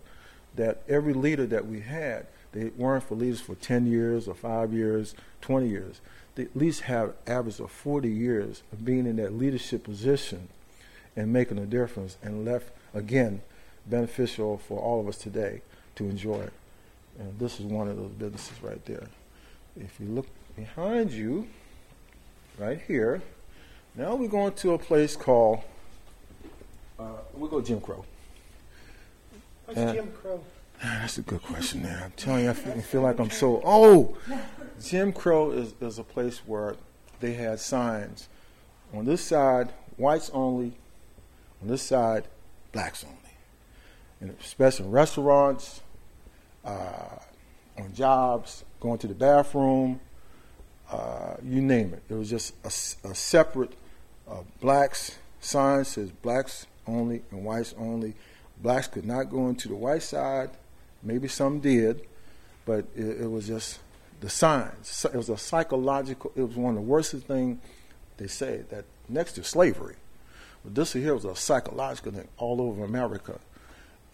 that 0.54 0.82
every 0.88 1.12
leader 1.12 1.46
that 1.46 1.66
we 1.66 1.80
had, 1.80 2.26
they 2.52 2.70
weren't 2.76 3.04
for 3.04 3.16
leaders 3.16 3.40
for 3.40 3.56
10 3.56 3.86
years 3.86 4.28
or 4.28 4.34
five 4.34 4.72
years, 4.72 5.14
20 5.40 5.68
years. 5.68 6.00
They 6.34 6.44
at 6.44 6.56
least 6.56 6.82
have 6.82 7.14
average 7.26 7.60
of 7.60 7.70
40 7.70 8.08
years 8.08 8.62
of 8.72 8.84
being 8.84 9.06
in 9.06 9.16
that 9.16 9.34
leadership 9.34 9.84
position 9.84 10.48
and 11.14 11.32
making 11.32 11.58
a 11.58 11.66
difference 11.66 12.16
and 12.22 12.44
left 12.44 12.70
again 12.94 13.42
beneficial 13.86 14.58
for 14.58 14.78
all 14.80 15.00
of 15.00 15.08
us 15.08 15.16
today 15.16 15.62
to 15.96 16.04
enjoy 16.04 16.40
it. 16.40 16.52
And 17.18 17.38
this 17.38 17.60
is 17.60 17.66
one 17.66 17.88
of 17.88 17.96
those 17.96 18.12
businesses 18.12 18.62
right 18.62 18.84
there. 18.86 19.08
If 19.78 19.98
you 20.00 20.06
look 20.06 20.26
behind 20.56 21.10
you, 21.10 21.48
right 22.58 22.80
here, 22.86 23.22
now 23.94 24.14
we're 24.14 24.28
going 24.28 24.52
to 24.54 24.72
a 24.72 24.78
place 24.78 25.16
called, 25.16 25.60
uh, 26.98 27.04
we 27.34 27.48
go 27.48 27.60
Jim 27.60 27.80
Crow. 27.80 28.04
What's 29.66 29.80
Uh, 29.80 29.92
Jim 29.92 30.12
Crow? 30.12 30.42
That's 30.82 31.18
a 31.18 31.22
good 31.22 31.42
question 31.42 31.82
there. 31.82 32.00
I'm 32.04 32.12
telling 32.12 32.44
you, 32.44 32.50
I 32.50 32.54
feel, 32.54 32.72
I 32.72 32.80
feel 32.80 33.00
like 33.02 33.18
I'm 33.20 33.30
so 33.30 33.60
old. 33.62 34.18
Jim 34.82 35.12
Crow 35.12 35.52
is, 35.52 35.74
is 35.80 35.98
a 35.98 36.04
place 36.04 36.38
where 36.44 36.76
they 37.20 37.34
had 37.34 37.60
signs. 37.60 38.28
On 38.92 39.04
this 39.04 39.22
side, 39.22 39.72
whites 39.96 40.30
only. 40.34 40.72
On 41.62 41.68
this 41.68 41.82
side, 41.82 42.24
blacks 42.72 43.04
only. 43.04 43.16
In 44.22 44.90
restaurants, 44.90 45.80
uh, 46.64 47.18
on 47.76 47.92
jobs, 47.92 48.64
going 48.80 48.98
to 48.98 49.08
the 49.08 49.14
bathroom, 49.14 50.00
uh, 50.90 51.34
you 51.42 51.60
name 51.60 51.92
it. 51.92 52.02
It 52.08 52.14
was 52.14 52.30
just 52.30 52.54
a 52.64 53.14
separate 53.14 53.72
uh, 54.28 54.42
blacks 54.60 55.18
sign 55.42 55.84
says 55.84 56.10
blacks 56.10 56.66
only 56.86 57.22
and 57.30 57.44
whites 57.44 57.74
only. 57.76 58.14
Blacks 58.62 58.86
could 58.86 59.04
not 59.04 59.24
go 59.24 59.48
into 59.48 59.68
the 59.68 59.74
white 59.74 60.02
side. 60.02 60.50
Maybe 61.02 61.28
some 61.28 61.60
did, 61.60 62.02
but 62.64 62.86
it, 62.94 63.22
it 63.22 63.30
was 63.30 63.48
just 63.48 63.80
the 64.20 64.30
signs. 64.30 65.04
It 65.04 65.16
was 65.16 65.28
a 65.28 65.36
psychological. 65.36 66.32
It 66.36 66.42
was 66.42 66.56
one 66.56 66.76
of 66.76 66.76
the 66.76 66.88
worst 66.88 67.12
thing 67.12 67.60
they 68.18 68.28
say 68.28 68.62
that 68.70 68.84
next 69.08 69.32
to 69.32 69.44
slavery. 69.44 69.96
But 70.62 70.76
this 70.76 70.92
here 70.92 71.14
was 71.14 71.24
a 71.24 71.34
psychological 71.34 72.12
thing 72.12 72.28
all 72.38 72.60
over 72.60 72.84
America. 72.84 73.40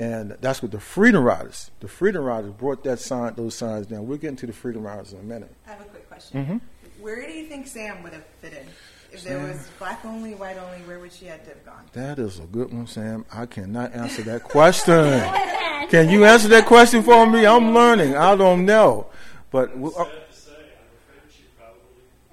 And 0.00 0.36
that's 0.40 0.62
what 0.62 0.70
the 0.70 0.78
Freedom 0.80 1.24
Riders, 1.24 1.70
the 1.80 1.88
Freedom 1.88 2.22
Riders 2.22 2.52
brought 2.52 2.84
that 2.84 3.00
sign, 3.00 3.34
those 3.34 3.56
signs 3.56 3.86
down. 3.88 4.06
We'll 4.06 4.18
get 4.18 4.28
into 4.28 4.46
the 4.46 4.52
Freedom 4.52 4.82
Riders 4.84 5.12
in 5.12 5.18
a 5.18 5.22
minute. 5.22 5.52
I 5.66 5.70
have 5.70 5.80
a 5.80 5.84
quick 5.84 6.08
question. 6.08 6.46
Mhm. 6.46 6.60
Where 7.02 7.26
do 7.26 7.32
you 7.32 7.46
think 7.46 7.66
Sam 7.66 8.02
would 8.04 8.12
have 8.12 8.24
fit 8.40 8.52
in? 8.52 8.66
If 9.10 9.24
there 9.24 9.38
was 9.40 9.66
black 9.78 10.04
only, 10.04 10.34
white 10.34 10.56
only, 10.58 10.78
where 10.86 10.98
would 11.00 11.12
she 11.12 11.24
have 11.26 11.42
to 11.44 11.48
have 11.50 11.64
gone? 11.64 11.84
That 11.94 12.18
is 12.18 12.38
a 12.38 12.42
good 12.42 12.72
one, 12.72 12.86
Sam. 12.86 13.24
I 13.32 13.46
cannot 13.46 13.92
answer 13.94 14.22
that 14.22 14.44
question. 14.44 14.94
Can 15.88 16.10
you 16.10 16.24
answer 16.26 16.48
that 16.48 16.66
question 16.66 17.02
for 17.02 17.26
me? 17.26 17.46
I'm 17.46 17.72
learning. 17.74 18.14
I 18.16 18.36
don't 18.36 18.66
know. 18.66 19.06
But 19.50 19.76
we- 19.78 19.88
uh, 19.88 20.04
to 20.04 20.10
say, 20.30 20.50
I'm 20.52 20.58
afraid 20.60 21.32
she 21.34 21.44
probably 21.56 21.80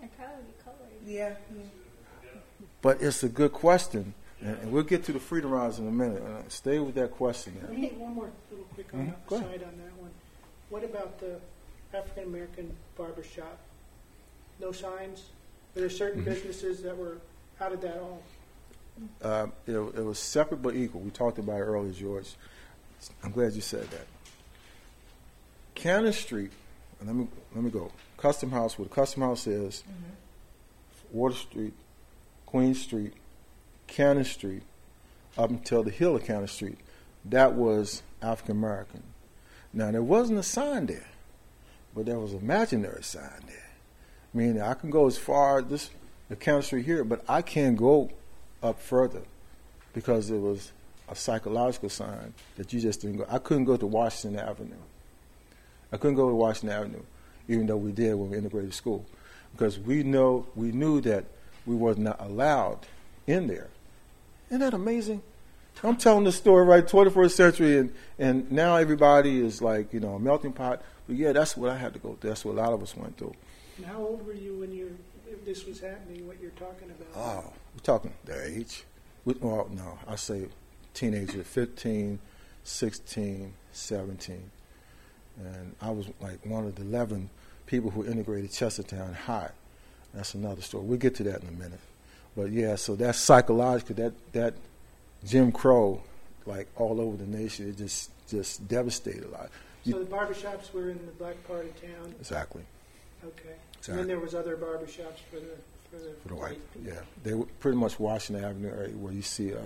I'd 0.04 0.16
probably 0.18 0.44
be 0.44 0.64
colored. 0.64 0.90
Yeah. 1.08 1.36
but 2.82 3.02
it's 3.02 3.24
a 3.24 3.30
good 3.30 3.54
question. 3.54 4.14
And, 4.46 4.58
and 4.62 4.72
we'll 4.72 4.84
get 4.84 5.04
to 5.06 5.12
the 5.14 5.20
Freedom 5.20 5.50
Riders 5.50 5.80
in 5.80 5.88
a 5.88 5.92
minute. 5.92 6.22
Uh, 6.22 6.42
stay 6.50 6.78
with 6.80 6.94
that 6.96 7.12
question 7.12 7.58
Let 7.62 7.76
me 7.78 7.90
one 7.98 8.14
more 8.14 8.30
little 8.52 8.66
quick 8.76 8.94
on 8.94 9.08
Mhm. 9.08 9.14
Go 9.28 9.38
side 9.40 9.64
on 9.64 9.78
that 9.78 9.98
one. 9.98 10.12
What 10.70 10.84
about 10.84 11.20
the 11.20 11.40
African 11.94 12.26
American 12.26 12.76
barber 12.96 13.24
shop? 13.24 13.58
No 14.60 14.72
signs? 14.72 15.24
Were 15.74 15.82
there 15.82 15.90
certain 15.90 16.22
Mm-hmm. 16.22 16.30
businesses 16.30 16.84
that 16.84 16.96
were, 16.96 17.18
how 17.58 17.70
did 17.70 17.82
that 17.82 17.98
all? 18.00 18.22
Uh, 19.22 19.48
it, 19.68 19.74
it 19.74 20.06
was 20.06 20.20
separate 20.20 20.62
but 20.62 20.76
equal. 20.76 21.02
We 21.02 21.10
talked 21.12 21.38
about 21.40 21.58
it 21.58 21.64
earlier, 21.64 21.92
George. 21.92 22.36
I'm 23.24 23.32
glad 23.32 23.54
you 23.54 23.62
said 23.62 23.90
that. 23.92 24.06
Cannon 25.74 26.14
Street 26.14 26.52
let 27.06 27.14
me 27.14 27.28
let 27.54 27.64
me 27.64 27.70
go. 27.70 27.92
Custom 28.18 28.50
House, 28.52 28.80
where 28.80 28.88
the 28.88 28.94
Custom 28.96 29.22
House 29.22 29.46
is, 29.48 29.84
Water 31.12 31.36
Street, 31.36 31.74
Queen 32.46 32.74
Street, 32.74 33.14
Cannon 33.88 34.26
Street, 34.26 34.64
up 35.38 35.50
until 35.50 35.84
the 35.84 35.92
hill 35.92 36.16
of 36.16 36.26
Cannon 36.26 36.48
Street, 36.48 36.80
that 37.26 37.54
was 37.54 38.04
African 38.22 38.58
American. 38.58 39.04
Now 39.74 39.92
there 39.92 40.04
wasn't 40.04 40.40
a 40.40 40.44
sign 40.44 40.86
there, 40.86 41.08
but 41.94 42.06
there 42.06 42.20
was 42.20 42.34
an 42.34 42.40
imaginary 42.40 43.04
sign 43.04 43.44
there. 43.48 43.72
Meaning 44.34 44.62
I 44.62 44.74
can 44.74 44.90
go 44.90 45.08
as 45.08 45.18
far 45.18 45.62
this 45.62 45.90
the 46.30 46.36
Cannon 46.36 46.64
Street 46.64 46.86
here, 46.86 47.04
but 47.04 47.24
I 47.28 47.42
can't 47.42 47.78
go 47.78 48.10
up 48.64 48.82
further 48.82 49.22
because 49.94 50.30
it 50.30 50.40
was 50.40 50.72
a 51.08 51.16
psychological 51.16 51.90
sign 51.90 52.34
that 52.58 52.74
you 52.74 52.80
just 52.80 53.02
didn't 53.02 53.18
go. 53.18 53.28
I 53.30 53.38
couldn't 53.38 53.66
go 53.66 53.78
to 53.78 53.86
Washington 53.86 54.40
Avenue. 54.40 54.76
I 55.92 55.98
couldn't 55.98 56.16
go 56.16 56.30
to 56.30 56.36
Washington 56.36 56.78
Avenue, 56.78 57.04
even 57.48 57.68
though 57.68 57.78
we 57.78 57.92
did 57.92 58.16
when 58.16 58.32
we 58.32 58.38
integrated 58.38 58.74
school, 58.74 59.06
because 59.52 59.80
we 59.80 60.04
know 60.04 60.48
we 60.56 60.72
knew 60.72 61.00
that 61.02 61.26
we 61.66 61.76
was 61.76 61.98
not 61.98 62.20
allowed 62.20 62.80
in 63.28 63.48
there. 63.48 63.70
Isn't 64.56 64.72
that 64.72 64.74
amazing? 64.74 65.22
I'm 65.84 65.98
telling 65.98 66.24
this 66.24 66.38
story 66.38 66.64
right, 66.64 66.88
21st 66.88 67.32
century, 67.32 67.78
and, 67.78 67.94
and 68.18 68.50
now 68.50 68.78
everybody 68.78 69.42
is 69.42 69.62
like, 69.62 69.94
you 69.94 70.00
know, 70.00 70.14
a 70.14 70.20
melting 70.20 70.54
pot. 70.54 70.82
But 71.08 71.18
yeah, 71.18 71.34
that's 71.34 71.58
what 71.58 71.70
I 71.70 71.76
had 71.76 71.92
to 71.92 72.00
go 72.00 72.14
through. 72.14 72.30
That's 72.30 72.46
what 72.46 72.54
a 72.54 72.62
lot 72.62 72.72
of 72.72 72.82
us 72.82 72.96
went 72.96 73.18
through. 73.18 73.34
And 73.76 73.86
how 73.86 73.98
old 73.98 74.26
were 74.26 74.32
you 74.32 74.60
when 74.60 74.72
you 74.72 74.98
this 75.44 75.66
was 75.66 75.82
happening? 75.82 76.26
What 76.26 76.38
you're 76.42 76.52
talking 76.52 76.90
about? 76.90 77.08
Oh, 77.18 77.54
we're 77.74 77.84
talking 77.84 78.14
their 78.24 78.46
age. 78.46 78.86
We, 79.26 79.34
well, 79.42 79.68
no, 79.70 80.00
I 80.08 80.16
say 80.16 80.46
teenager, 80.94 81.44
15, 81.44 82.18
16, 82.64 83.54
17. 83.74 84.52
And 85.38 85.76
I 85.82 85.90
was 85.90 86.08
like 86.22 86.46
one 86.46 86.66
of 86.66 86.76
the 86.76 86.84
11 86.84 87.30
people 87.66 87.92
who 87.92 88.06
integrated 88.06 88.52
Chestertown 88.52 89.16
High. 89.16 89.52
That's 90.14 90.34
another 90.34 90.62
story. 90.62 90.86
We'll 90.86 90.98
get 90.98 91.14
to 91.16 91.24
that 91.24 91.42
in 91.42 91.50
a 91.50 91.52
minute. 91.52 91.82
But 92.36 92.52
yeah, 92.52 92.76
so 92.76 92.96
that's 92.96 93.20
psychological. 93.20 93.96
That 93.96 94.14
that 94.34 94.54
Jim 95.26 95.52
Crow, 95.52 96.02
like 96.46 96.68
all 96.76 97.00
over 97.00 97.18
the 97.18 97.26
nation, 97.26 97.70
it 97.70 97.78
just 97.78 98.12
just 98.28 98.68
devastated 98.68 99.24
a 99.26 99.30
lot. 99.30 99.50
So 99.86 100.00
the 100.00 100.06
barbershops 100.06 100.74
were 100.74 100.90
in 100.90 101.00
the 101.06 101.12
black 101.14 101.36
part 101.48 101.66
of 101.66 101.82
town. 101.82 102.16
Exactly. 102.20 102.64
Okay. 103.24 103.56
And 103.88 104.00
then 104.00 104.08
there 104.08 104.20
was 104.20 104.34
other 104.34 104.58
barbershops 104.58 105.20
for 105.30 105.36
the 105.36 105.56
for 105.92 105.98
the, 105.98 106.12
For 106.24 106.28
the 106.30 106.36
white, 106.36 106.60
yeah. 106.84 106.94
They 107.24 107.34
were 107.34 107.46
pretty 107.60 107.78
much 107.78 108.00
Washington 108.00 108.44
Avenue 108.44 108.70
area 108.70 108.94
where 108.96 109.14
you 109.14 109.22
see 109.22 109.54
uh, 109.54 109.60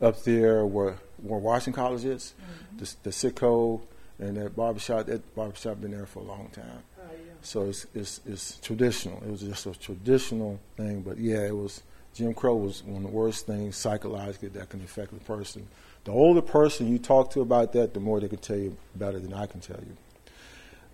up 0.00 0.22
there 0.22 0.64
where 0.64 0.96
where 1.22 1.40
Washington 1.40 1.72
College 1.72 2.04
is, 2.04 2.34
the, 2.76 2.94
the 3.02 3.10
Sitco 3.10 3.80
and 4.20 4.36
that 4.36 4.54
barbershop. 4.56 5.06
That 5.06 5.34
barbershop 5.34 5.80
been 5.80 5.90
there 5.90 6.06
for 6.06 6.20
a 6.20 6.24
long 6.24 6.50
time. 6.52 6.64
Uh, 6.96 7.02
yeah. 7.10 7.32
So 7.42 7.64
it's, 7.64 7.86
it's 7.94 8.20
it's 8.26 8.60
traditional. 8.60 9.20
It 9.24 9.30
was 9.30 9.40
just 9.40 9.66
a 9.66 9.72
traditional 9.72 10.60
thing, 10.76 11.02
but 11.02 11.18
yeah, 11.18 11.44
it 11.44 11.56
was 11.56 11.82
Jim 12.14 12.34
Crow 12.34 12.56
was 12.56 12.82
one 12.82 13.04
of 13.04 13.10
the 13.10 13.16
worst 13.16 13.46
things 13.46 13.76
psychologically 13.76 14.48
that 14.48 14.68
can 14.68 14.82
affect 14.82 15.12
a 15.12 15.16
person. 15.16 15.66
The 16.04 16.12
older 16.12 16.42
person 16.42 16.88
you 16.88 16.98
talk 16.98 17.30
to 17.32 17.40
about 17.40 17.72
that, 17.74 17.94
the 17.94 18.00
more 18.00 18.20
they 18.20 18.28
can 18.28 18.38
tell 18.38 18.56
you 18.56 18.76
better 18.94 19.18
than 19.18 19.32
I 19.34 19.46
can 19.46 19.60
tell 19.60 19.78
you. 19.78 19.96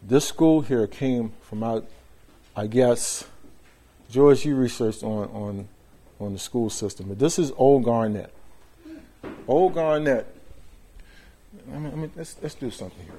This 0.03 0.27
school 0.27 0.61
here 0.61 0.87
came 0.87 1.33
from 1.43 1.63
out, 1.63 1.87
I 2.55 2.67
guess, 2.67 3.25
George, 4.11 4.45
you 4.45 4.55
researched 4.55 5.03
on 5.03 5.29
on 5.29 5.69
on 6.21 6.33
the 6.33 6.39
school 6.39 6.71
system, 6.71 7.09
but 7.09 7.19
this 7.19 7.39
is 7.39 7.53
Old 7.57 7.85
Garnett. 7.85 8.33
Old 9.49 9.75
Garnett. 9.75 10.27
I 11.73 11.79
mean, 11.79 11.93
I 11.93 11.97
mean 11.97 12.13
let's 12.15 12.37
let's 12.43 12.55
do 12.55 12.71
something 12.71 13.05
here. 13.05 13.19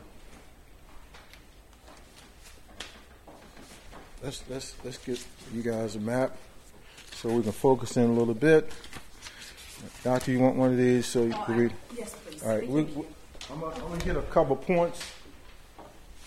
let's 4.25 4.43
let's 4.49 4.75
let's 4.83 4.97
get 4.97 5.23
you 5.53 5.61
guys 5.61 5.95
a 5.95 5.99
map 5.99 6.35
so 7.25 7.33
we 7.33 7.41
can 7.41 7.51
focus 7.51 7.97
in 7.97 8.03
a 8.03 8.13
little 8.13 8.35
bit. 8.35 8.71
Doctor, 10.03 10.29
you 10.29 10.39
want 10.39 10.55
one 10.55 10.69
of 10.69 10.77
these 10.77 11.07
so 11.07 11.23
you 11.23 11.33
can 11.33 11.57
read? 11.57 11.73
Yes, 11.97 12.15
please. 12.23 12.43
All 12.43 12.49
right, 12.49 12.67
we, 12.67 12.83
we, 12.83 13.03
I'm, 13.51 13.59
gonna, 13.59 13.83
I'm 13.83 13.99
hit 14.01 14.15
a 14.15 14.21
couple 14.21 14.55
points 14.55 15.11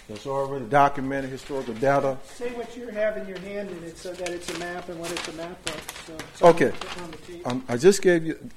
that's 0.09 0.27
already 0.27 0.64
documented 0.64 1.31
historical 1.31 1.75
data. 1.75 2.18
Say 2.25 2.51
what 2.55 2.77
you 2.77 2.88
have 2.88 3.16
in 3.16 3.29
your 3.29 3.38
hand 3.38 3.70
and 3.70 3.85
it's 3.85 4.01
so 4.01 4.12
that 4.12 4.29
it's 4.31 4.53
a 4.53 4.59
map 4.59 4.88
and 4.88 4.99
what 4.99 5.12
it's 5.12 5.29
a 5.29 5.33
map 5.35 5.57
of. 5.66 6.03
So, 6.05 6.16
so 6.35 6.46
Okay. 6.49 6.73
on- 6.73 7.05
on 7.05 7.11
the 7.12 7.16
tape. 7.18 7.46
Um, 7.46 7.64
I 7.68 7.77
just 7.77 8.03
gave 8.03 8.27
you, 8.27 8.51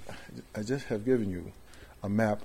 I 0.56 0.64
just 0.64 0.86
have 0.86 1.06
given 1.06 1.30
you 1.30 1.52
a 2.02 2.10
map 2.10 2.42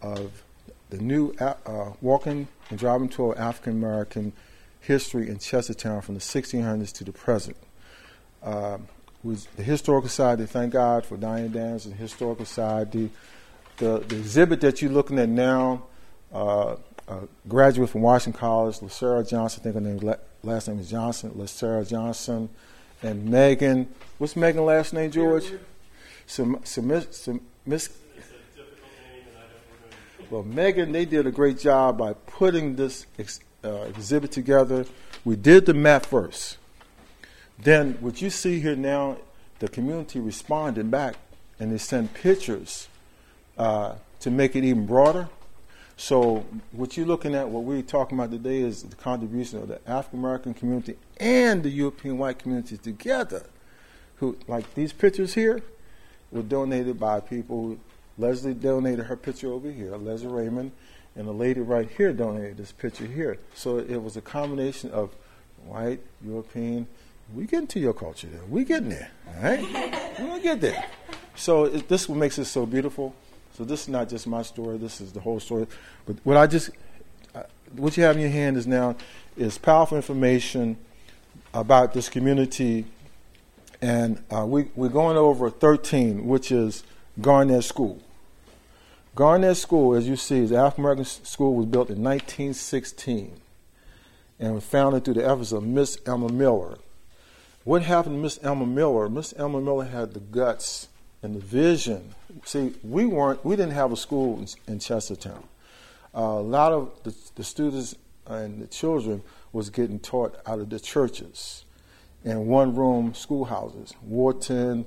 of 0.00 0.44
the 0.90 0.98
new 0.98 1.34
uh, 1.40 1.54
uh, 1.66 1.92
walking 2.00 2.46
and 2.68 2.78
driving 2.78 3.08
tour 3.08 3.34
African 3.36 3.72
American 3.72 4.32
history 4.78 5.28
in 5.28 5.38
Chestertown 5.38 6.04
from 6.04 6.14
the 6.14 6.20
1600s 6.20 6.92
to 6.92 7.02
the 7.02 7.12
present. 7.12 7.56
Um, 8.44 8.86
with 9.22 9.54
the 9.56 9.62
Historical 9.62 10.08
Society, 10.08 10.46
thank 10.46 10.72
God 10.72 11.04
for 11.04 11.16
Diane 11.16 11.52
Dance 11.52 11.84
and 11.84 11.94
Historical 11.94 12.44
Society. 12.44 13.10
The, 13.76 13.98
the 13.98 14.16
exhibit 14.16 14.60
that 14.62 14.80
you're 14.80 14.90
looking 14.90 15.18
at 15.18 15.28
now, 15.28 15.84
uh, 16.32 16.76
a 17.08 17.20
graduate 17.48 17.90
from 17.90 18.02
Washington 18.02 18.38
College, 18.38 18.78
LaSarah 18.78 19.28
Johnson, 19.28 19.60
I 19.60 19.64
think 19.64 19.74
her 19.74 19.80
name, 19.80 20.14
last 20.42 20.68
name 20.68 20.78
is 20.78 20.90
Johnson, 20.90 21.32
LaSarah 21.32 21.88
Johnson, 21.88 22.48
and 23.02 23.26
Megan. 23.26 23.88
What's 24.18 24.36
Megan's 24.36 24.66
last 24.66 24.92
name, 24.92 25.10
George? 25.10 25.50
So, 26.26 26.60
so, 26.64 26.82
Miss, 26.82 27.08
so 27.10 27.40
Miss 27.66 27.88
It's 28.16 28.28
a 28.28 28.32
difficult 28.56 28.82
name, 29.12 29.24
and 29.28 29.36
I 29.36 29.40
don't 29.40 30.28
remember. 30.28 30.30
well, 30.30 30.42
Megan, 30.44 30.92
they 30.92 31.04
did 31.04 31.26
a 31.26 31.32
great 31.32 31.58
job 31.58 31.98
by 31.98 32.12
putting 32.12 32.76
this 32.76 33.06
ex, 33.18 33.40
uh, 33.64 33.82
exhibit 33.82 34.30
together. 34.30 34.86
We 35.24 35.36
did 35.36 35.66
the 35.66 35.74
map 35.74 36.06
first. 36.06 36.58
Then, 37.62 37.94
what 38.00 38.22
you 38.22 38.30
see 38.30 38.60
here 38.60 38.76
now, 38.76 39.18
the 39.58 39.68
community 39.68 40.18
responded 40.18 40.90
back 40.90 41.16
and 41.58 41.70
they 41.70 41.78
sent 41.78 42.14
pictures 42.14 42.88
uh, 43.58 43.96
to 44.20 44.30
make 44.30 44.56
it 44.56 44.64
even 44.64 44.86
broader. 44.86 45.28
So, 45.98 46.46
what 46.72 46.96
you're 46.96 47.06
looking 47.06 47.34
at, 47.34 47.50
what 47.50 47.64
we're 47.64 47.82
talking 47.82 48.18
about 48.18 48.30
today, 48.30 48.60
is 48.60 48.82
the 48.82 48.96
contribution 48.96 49.58
of 49.58 49.68
the 49.68 49.86
African 49.86 50.20
American 50.20 50.54
community 50.54 50.96
and 51.18 51.62
the 51.62 51.68
European 51.68 52.16
white 52.16 52.38
community 52.38 52.78
together. 52.78 53.44
Who, 54.16 54.38
like 54.48 54.74
these 54.74 54.94
pictures 54.94 55.34
here, 55.34 55.62
were 56.32 56.42
donated 56.42 56.98
by 56.98 57.20
people. 57.20 57.76
Leslie 58.16 58.54
donated 58.54 59.06
her 59.06 59.16
picture 59.16 59.52
over 59.52 59.70
here, 59.70 59.96
Leslie 59.96 60.28
Raymond, 60.28 60.72
and 61.16 61.26
the 61.26 61.32
lady 61.32 61.60
right 61.60 61.88
here 61.90 62.12
donated 62.12 62.56
this 62.56 62.72
picture 62.72 63.06
here. 63.06 63.38
So 63.54 63.78
it 63.78 64.02
was 64.02 64.16
a 64.16 64.20
combination 64.20 64.90
of 64.90 65.14
white, 65.66 66.00
European. 66.24 66.86
We 67.34 67.46
getting 67.46 67.66
to 67.68 67.80
your 67.80 67.92
culture 67.92 68.26
there. 68.26 68.42
We 68.48 68.64
getting 68.64 68.88
there, 68.88 69.10
all 69.28 69.42
right? 69.42 69.60
We're 70.18 70.26
gonna 70.26 70.42
get 70.42 70.60
there. 70.60 70.84
So 71.36 71.64
it, 71.64 71.88
this 71.88 72.02
is 72.02 72.08
what 72.08 72.18
makes 72.18 72.38
it 72.38 72.46
so 72.46 72.66
beautiful. 72.66 73.14
So 73.56 73.64
this 73.64 73.82
is 73.82 73.88
not 73.88 74.08
just 74.08 74.26
my 74.26 74.42
story. 74.42 74.78
This 74.78 75.00
is 75.00 75.12
the 75.12 75.20
whole 75.20 75.40
story. 75.40 75.66
But 76.06 76.16
what 76.24 76.36
I 76.36 76.46
just, 76.46 76.70
uh, 77.34 77.42
what 77.76 77.96
you 77.96 78.02
have 78.02 78.16
in 78.16 78.22
your 78.22 78.30
hand 78.30 78.56
is 78.56 78.66
now 78.66 78.96
is 79.36 79.58
powerful 79.58 79.96
information 79.96 80.76
about 81.52 81.92
this 81.92 82.08
community 82.08 82.86
and 83.82 84.22
uh, 84.30 84.44
we, 84.46 84.68
we're 84.74 84.88
going 84.88 85.16
over 85.16 85.48
13, 85.50 86.26
which 86.26 86.52
is 86.52 86.82
Garnett 87.20 87.64
School. 87.64 87.98
Garnett 89.14 89.56
School, 89.56 89.94
as 89.94 90.06
you 90.06 90.16
see, 90.16 90.38
is 90.38 90.52
African 90.52 90.84
American 90.84 91.04
school 91.04 91.54
was 91.54 91.66
built 91.66 91.88
in 91.88 92.02
1916 92.02 93.40
and 94.38 94.54
was 94.54 94.64
founded 94.64 95.04
through 95.04 95.14
the 95.14 95.26
efforts 95.26 95.52
of 95.52 95.64
Miss 95.64 95.98
Emma 96.06 96.30
Miller. 96.30 96.78
What 97.64 97.82
happened 97.82 98.16
to 98.16 98.22
Miss 98.22 98.38
Emma 98.38 98.64
Miller? 98.64 99.10
Miss 99.10 99.34
Emma 99.34 99.60
Miller 99.60 99.84
had 99.84 100.14
the 100.14 100.20
guts 100.20 100.88
and 101.22 101.34
the 101.34 101.40
vision. 101.40 102.14
See, 102.44 102.72
we 102.82 103.04
weren't, 103.04 103.44
we 103.44 103.54
didn't 103.54 103.74
have 103.74 103.92
a 103.92 103.96
school 103.96 104.38
in, 104.38 104.46
in 104.72 104.78
Chestertown. 104.78 105.42
Uh, 106.14 106.20
a 106.20 106.40
lot 106.40 106.72
of 106.72 106.90
the, 107.02 107.14
the 107.34 107.44
students 107.44 107.94
and 108.26 108.62
the 108.62 108.66
children 108.66 109.22
was 109.52 109.68
getting 109.68 109.98
taught 109.98 110.40
out 110.46 110.58
of 110.58 110.70
the 110.70 110.80
churches 110.80 111.66
and 112.24 112.46
one 112.46 112.74
room 112.74 113.12
schoolhouses. 113.12 113.92
Wharton, 114.00 114.86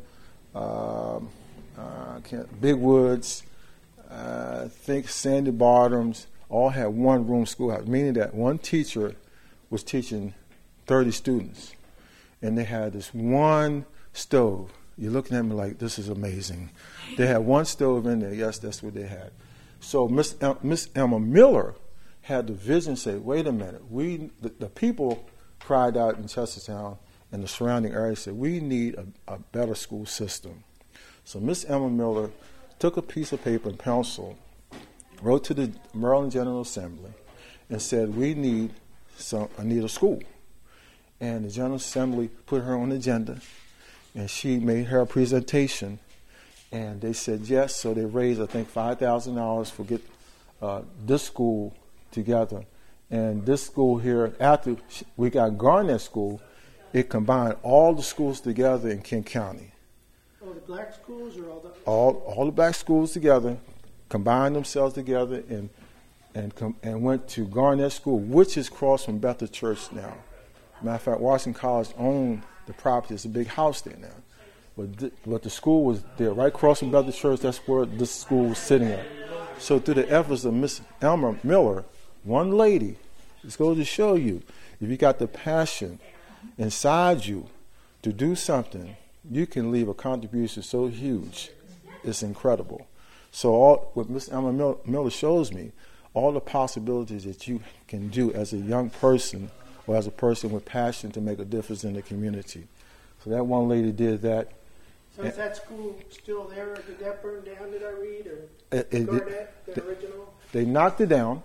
um, 0.56 1.30
uh, 1.78 2.20
can't, 2.24 2.60
Big 2.60 2.76
Woods, 2.76 3.44
uh, 4.10 4.64
I 4.66 4.68
think 4.68 5.10
Sandy 5.10 5.52
Bottoms, 5.52 6.26
all 6.50 6.70
had 6.70 6.88
one 6.88 7.28
room 7.28 7.46
schoolhouse, 7.46 7.86
meaning 7.86 8.14
that 8.14 8.34
one 8.34 8.58
teacher 8.58 9.14
was 9.70 9.84
teaching 9.84 10.34
30 10.88 11.12
students. 11.12 11.74
And 12.44 12.56
they 12.56 12.66
had 12.66 12.94
this 12.94 13.12
one 13.14 13.86
stove. 14.12 14.72
You're 14.96 15.12
looking 15.12 15.36
at 15.36 15.44
me 15.44 15.56
like, 15.56 15.80
this 15.80 15.98
is 15.98 16.10
amazing. 16.10 16.70
They 17.18 17.26
had 17.26 17.40
one 17.40 17.66
stove 17.66 18.06
in 18.06 18.20
there. 18.20 18.34
Yes, 18.34 18.60
that's 18.60 18.84
what 18.84 18.94
they 18.94 19.08
had. 19.08 19.32
So 19.80 20.08
Miss, 20.08 20.36
Miss 20.62 20.90
Emma 20.94 21.20
Miller 21.20 21.74
had 22.22 22.48
the 22.48 22.54
vision 22.54 22.96
say, 22.96 23.16
wait 23.16 23.48
a 23.48 23.52
minute, 23.52 23.90
we, 23.90 24.30
the, 24.40 24.50
the 24.60 24.70
people 24.70 25.28
cried 25.60 25.98
out 25.98 26.18
in 26.18 26.26
Chestertown 26.26 26.98
and 27.32 27.44
the 27.44 27.48
surrounding 27.48 27.94
area 27.94 28.16
said, 28.16 28.34
we 28.36 28.60
need 28.60 28.96
a, 28.96 29.08
a 29.28 29.40
better 29.40 29.74
school 29.74 30.06
system. 30.06 30.64
So 31.26 31.40
Miss 31.40 31.66
Emma 31.66 31.90
Miller 31.90 32.30
took 32.78 32.98
a 32.98 33.02
piece 33.02 33.32
of 33.34 33.44
paper 33.44 33.70
and 33.70 33.80
pencil, 33.80 34.38
wrote 35.22 35.44
to 35.46 35.54
the 35.54 35.72
Maryland 35.94 36.32
General 36.32 36.62
Assembly, 36.62 37.12
and 37.70 37.82
said, 37.82 38.16
we 38.16 38.34
need 38.36 38.74
some 39.18 39.50
Anita 39.58 39.90
School. 39.90 40.22
And 41.24 41.46
the 41.46 41.50
General 41.50 41.76
Assembly 41.76 42.28
put 42.48 42.64
her 42.64 42.76
on 42.76 42.90
the 42.90 42.98
agenda, 42.98 43.40
and 44.14 44.30
she 44.30 44.60
made 44.60 44.88
her 44.88 45.06
presentation. 45.06 46.00
And 46.70 47.00
they 47.00 47.14
said 47.14 47.44
yes, 47.44 47.78
so 47.78 47.94
they 47.94 48.04
raised, 48.04 48.42
I 48.42 48.46
think, 48.46 48.74
$5,000 48.74 49.72
for 49.72 49.84
get 49.86 50.02
uh, 50.62 50.82
this 51.06 51.24
school 51.24 51.74
together. 52.12 52.66
And 53.10 53.46
this 53.46 53.66
school 53.66 54.00
here, 54.00 54.34
after 54.38 54.76
we 55.16 55.30
got 55.30 55.58
Garnett 55.58 56.02
School, 56.02 56.42
it 56.92 57.08
combined 57.10 57.56
all 57.64 57.94
the 57.94 58.04
schools 58.04 58.42
together 58.42 58.90
in 58.90 59.02
Kent 59.02 59.28
County. 59.28 59.72
All 60.46 60.52
the 60.52 60.60
black 60.60 60.94
schools 60.94 61.38
or 61.38 61.50
all 61.50 61.62
the? 61.62 61.70
All, 61.86 62.16
all 62.26 62.46
the 62.48 62.52
black 62.52 62.76
schools 62.76 63.14
together, 63.14 63.56
combined 64.10 64.58
themselves 64.58 64.94
together, 64.94 65.42
and 65.48 65.70
and 66.36 66.54
com- 66.54 66.76
and 66.84 67.02
went 67.02 67.30
to 67.30 67.46
Garnett 67.46 67.94
School, 67.94 68.20
which 68.20 68.58
is 68.58 68.68
across 68.68 69.06
from 69.06 69.20
Bethel 69.20 69.48
Church 69.48 69.90
now. 69.94 70.16
Matter 70.84 70.96
of 70.96 71.02
fact, 71.02 71.22
Washington 71.22 71.60
College 71.60 71.90
owned 71.98 72.44
the 72.66 72.74
property. 72.74 73.16
It's 73.16 73.26
a 73.26 73.30
big 73.30 73.48
house 73.48 73.82
there 73.82 73.98
now. 73.98 74.16
But, 74.78 74.98
th- 74.98 75.14
but 75.26 75.44
the 75.44 75.50
school 75.50 75.84
was 75.86 76.04
there, 76.18 76.34
right 76.34 76.48
across 76.48 76.80
from 76.80 76.92
Bethel 76.92 77.12
Church. 77.12 77.42
That's 77.42 77.60
where 77.68 77.86
this 77.86 78.14
school 78.14 78.50
was 78.50 78.58
sitting 78.58 78.90
at. 78.90 79.06
So 79.60 79.80
through 79.80 79.96
the 79.96 80.12
efforts 80.12 80.46
of 80.46 80.54
Miss 80.54 80.82
Emma 81.02 81.38
Miller, 81.44 81.86
one 82.24 82.52
lady, 82.52 82.98
this 83.44 83.56
goes 83.56 83.78
to 83.78 83.86
show 83.86 84.16
you, 84.16 84.42
if 84.82 84.90
you 84.90 84.98
got 84.98 85.20
the 85.20 85.28
passion 85.28 86.00
inside 86.58 87.26
you 87.26 87.48
to 88.02 88.12
do 88.12 88.36
something, 88.36 88.96
you 89.30 89.46
can 89.46 89.72
leave 89.72 89.88
a 89.88 89.94
contribution 89.94 90.64
so 90.64 90.88
huge. 90.88 91.52
It's 92.04 92.24
incredible. 92.24 92.88
So 93.32 93.52
all 93.52 93.92
what 93.94 94.10
Miss 94.10 94.28
Emma 94.30 94.76
Miller 94.86 95.10
shows 95.10 95.54
me, 95.54 95.72
all 96.14 96.32
the 96.32 96.42
possibilities 96.42 97.24
that 97.24 97.48
you 97.48 97.62
can 97.88 98.10
do 98.10 98.34
as 98.34 98.54
a 98.54 98.58
young 98.58 98.90
person 98.90 99.50
or 99.88 99.96
as 99.96 100.08
a 100.08 100.12
person 100.12 100.52
with 100.52 100.66
passion 100.66 101.12
to 101.12 101.22
make 101.22 101.40
a 101.40 101.46
difference 101.46 101.84
in 101.84 101.94
the 101.94 102.02
community. 102.02 102.68
So 103.24 103.30
that 103.30 103.46
one 103.46 103.68
lady 103.70 103.92
did 103.92 104.22
that. 104.24 104.52
So 105.16 105.24
is 105.24 105.36
that 105.36 105.56
school 105.58 105.96
still 106.10 106.46
there? 106.46 106.76
Did 106.88 107.00
that 107.00 107.22
burn 107.22 107.44
down, 107.44 107.72
did 107.72 107.84
I 107.84 107.92
read? 107.92 108.28
Or 108.28 108.78
It- 108.78 108.88
it- 108.92 109.06
Garnett, 109.06 109.54
the 109.66 109.72
the- 109.74 109.86
original? 109.88 110.34
They 110.52 110.66
knocked 110.66 111.02
it 111.02 111.10
down. 111.10 111.44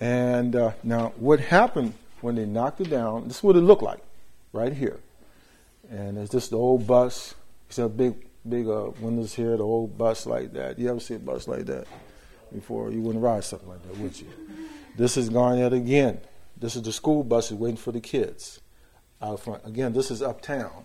And 0.00 0.54
uh, 0.56 0.72
now, 0.82 1.12
what 1.16 1.40
happened 1.40 1.94
when 2.20 2.34
they 2.34 2.46
knocked 2.46 2.80
it 2.80 2.90
down, 2.90 3.28
this 3.28 3.38
is 3.38 3.42
what 3.42 3.56
it 3.56 3.60
looked 3.60 3.82
like 3.82 4.00
right 4.52 4.72
here. 4.72 4.98
And 5.90 6.18
it's 6.18 6.30
just 6.32 6.50
the 6.50 6.58
old 6.58 6.86
bus. 6.86 7.34
It's 7.68 7.78
a 7.78 7.88
big, 7.88 8.14
big 8.48 8.66
uh, 8.68 8.90
windows 9.00 9.34
here, 9.34 9.56
the 9.56 9.62
old 9.64 9.96
bus 9.98 10.26
like 10.26 10.52
that. 10.54 10.78
You 10.78 10.90
ever 10.90 11.00
see 11.00 11.14
a 11.14 11.18
bus 11.18 11.46
like 11.48 11.66
that 11.66 11.86
before? 12.52 12.90
You 12.90 13.00
wouldn't 13.02 13.22
ride 13.22 13.44
something 13.44 13.68
like 13.68 13.82
that, 13.82 13.96
would 13.98 14.18
you? 14.20 14.26
This 14.96 15.16
is 15.16 15.28
Garnett 15.28 15.72
again. 15.72 16.20
This 16.56 16.76
is 16.76 16.82
the 16.82 16.92
school 16.92 17.24
buses 17.24 17.56
waiting 17.56 17.76
for 17.76 17.92
the 17.92 18.00
kids 18.00 18.60
out 19.20 19.40
front. 19.40 19.62
Again, 19.64 19.92
this 19.92 20.10
is 20.10 20.22
uptown. 20.22 20.84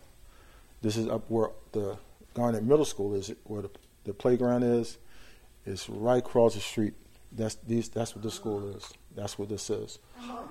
This 0.81 0.97
is 0.97 1.07
up 1.07 1.23
where 1.29 1.49
the 1.71 1.97
Garnett 2.33 2.63
Middle 2.63 2.85
School 2.85 3.13
is, 3.15 3.33
where 3.43 3.63
the, 3.63 3.69
the 4.05 4.13
playground 4.13 4.63
is. 4.63 4.97
It's 5.65 5.89
right 5.89 6.19
across 6.19 6.55
the 6.55 6.61
street. 6.61 6.93
That's 7.31 7.55
these. 7.67 7.89
That's 7.89 8.15
what 8.15 8.23
the 8.23 8.31
school 8.31 8.75
is. 8.75 8.91
That's 9.15 9.37
what 9.37 9.49
this 9.49 9.69
is. 9.69 9.99
Uh-huh. 10.17 10.43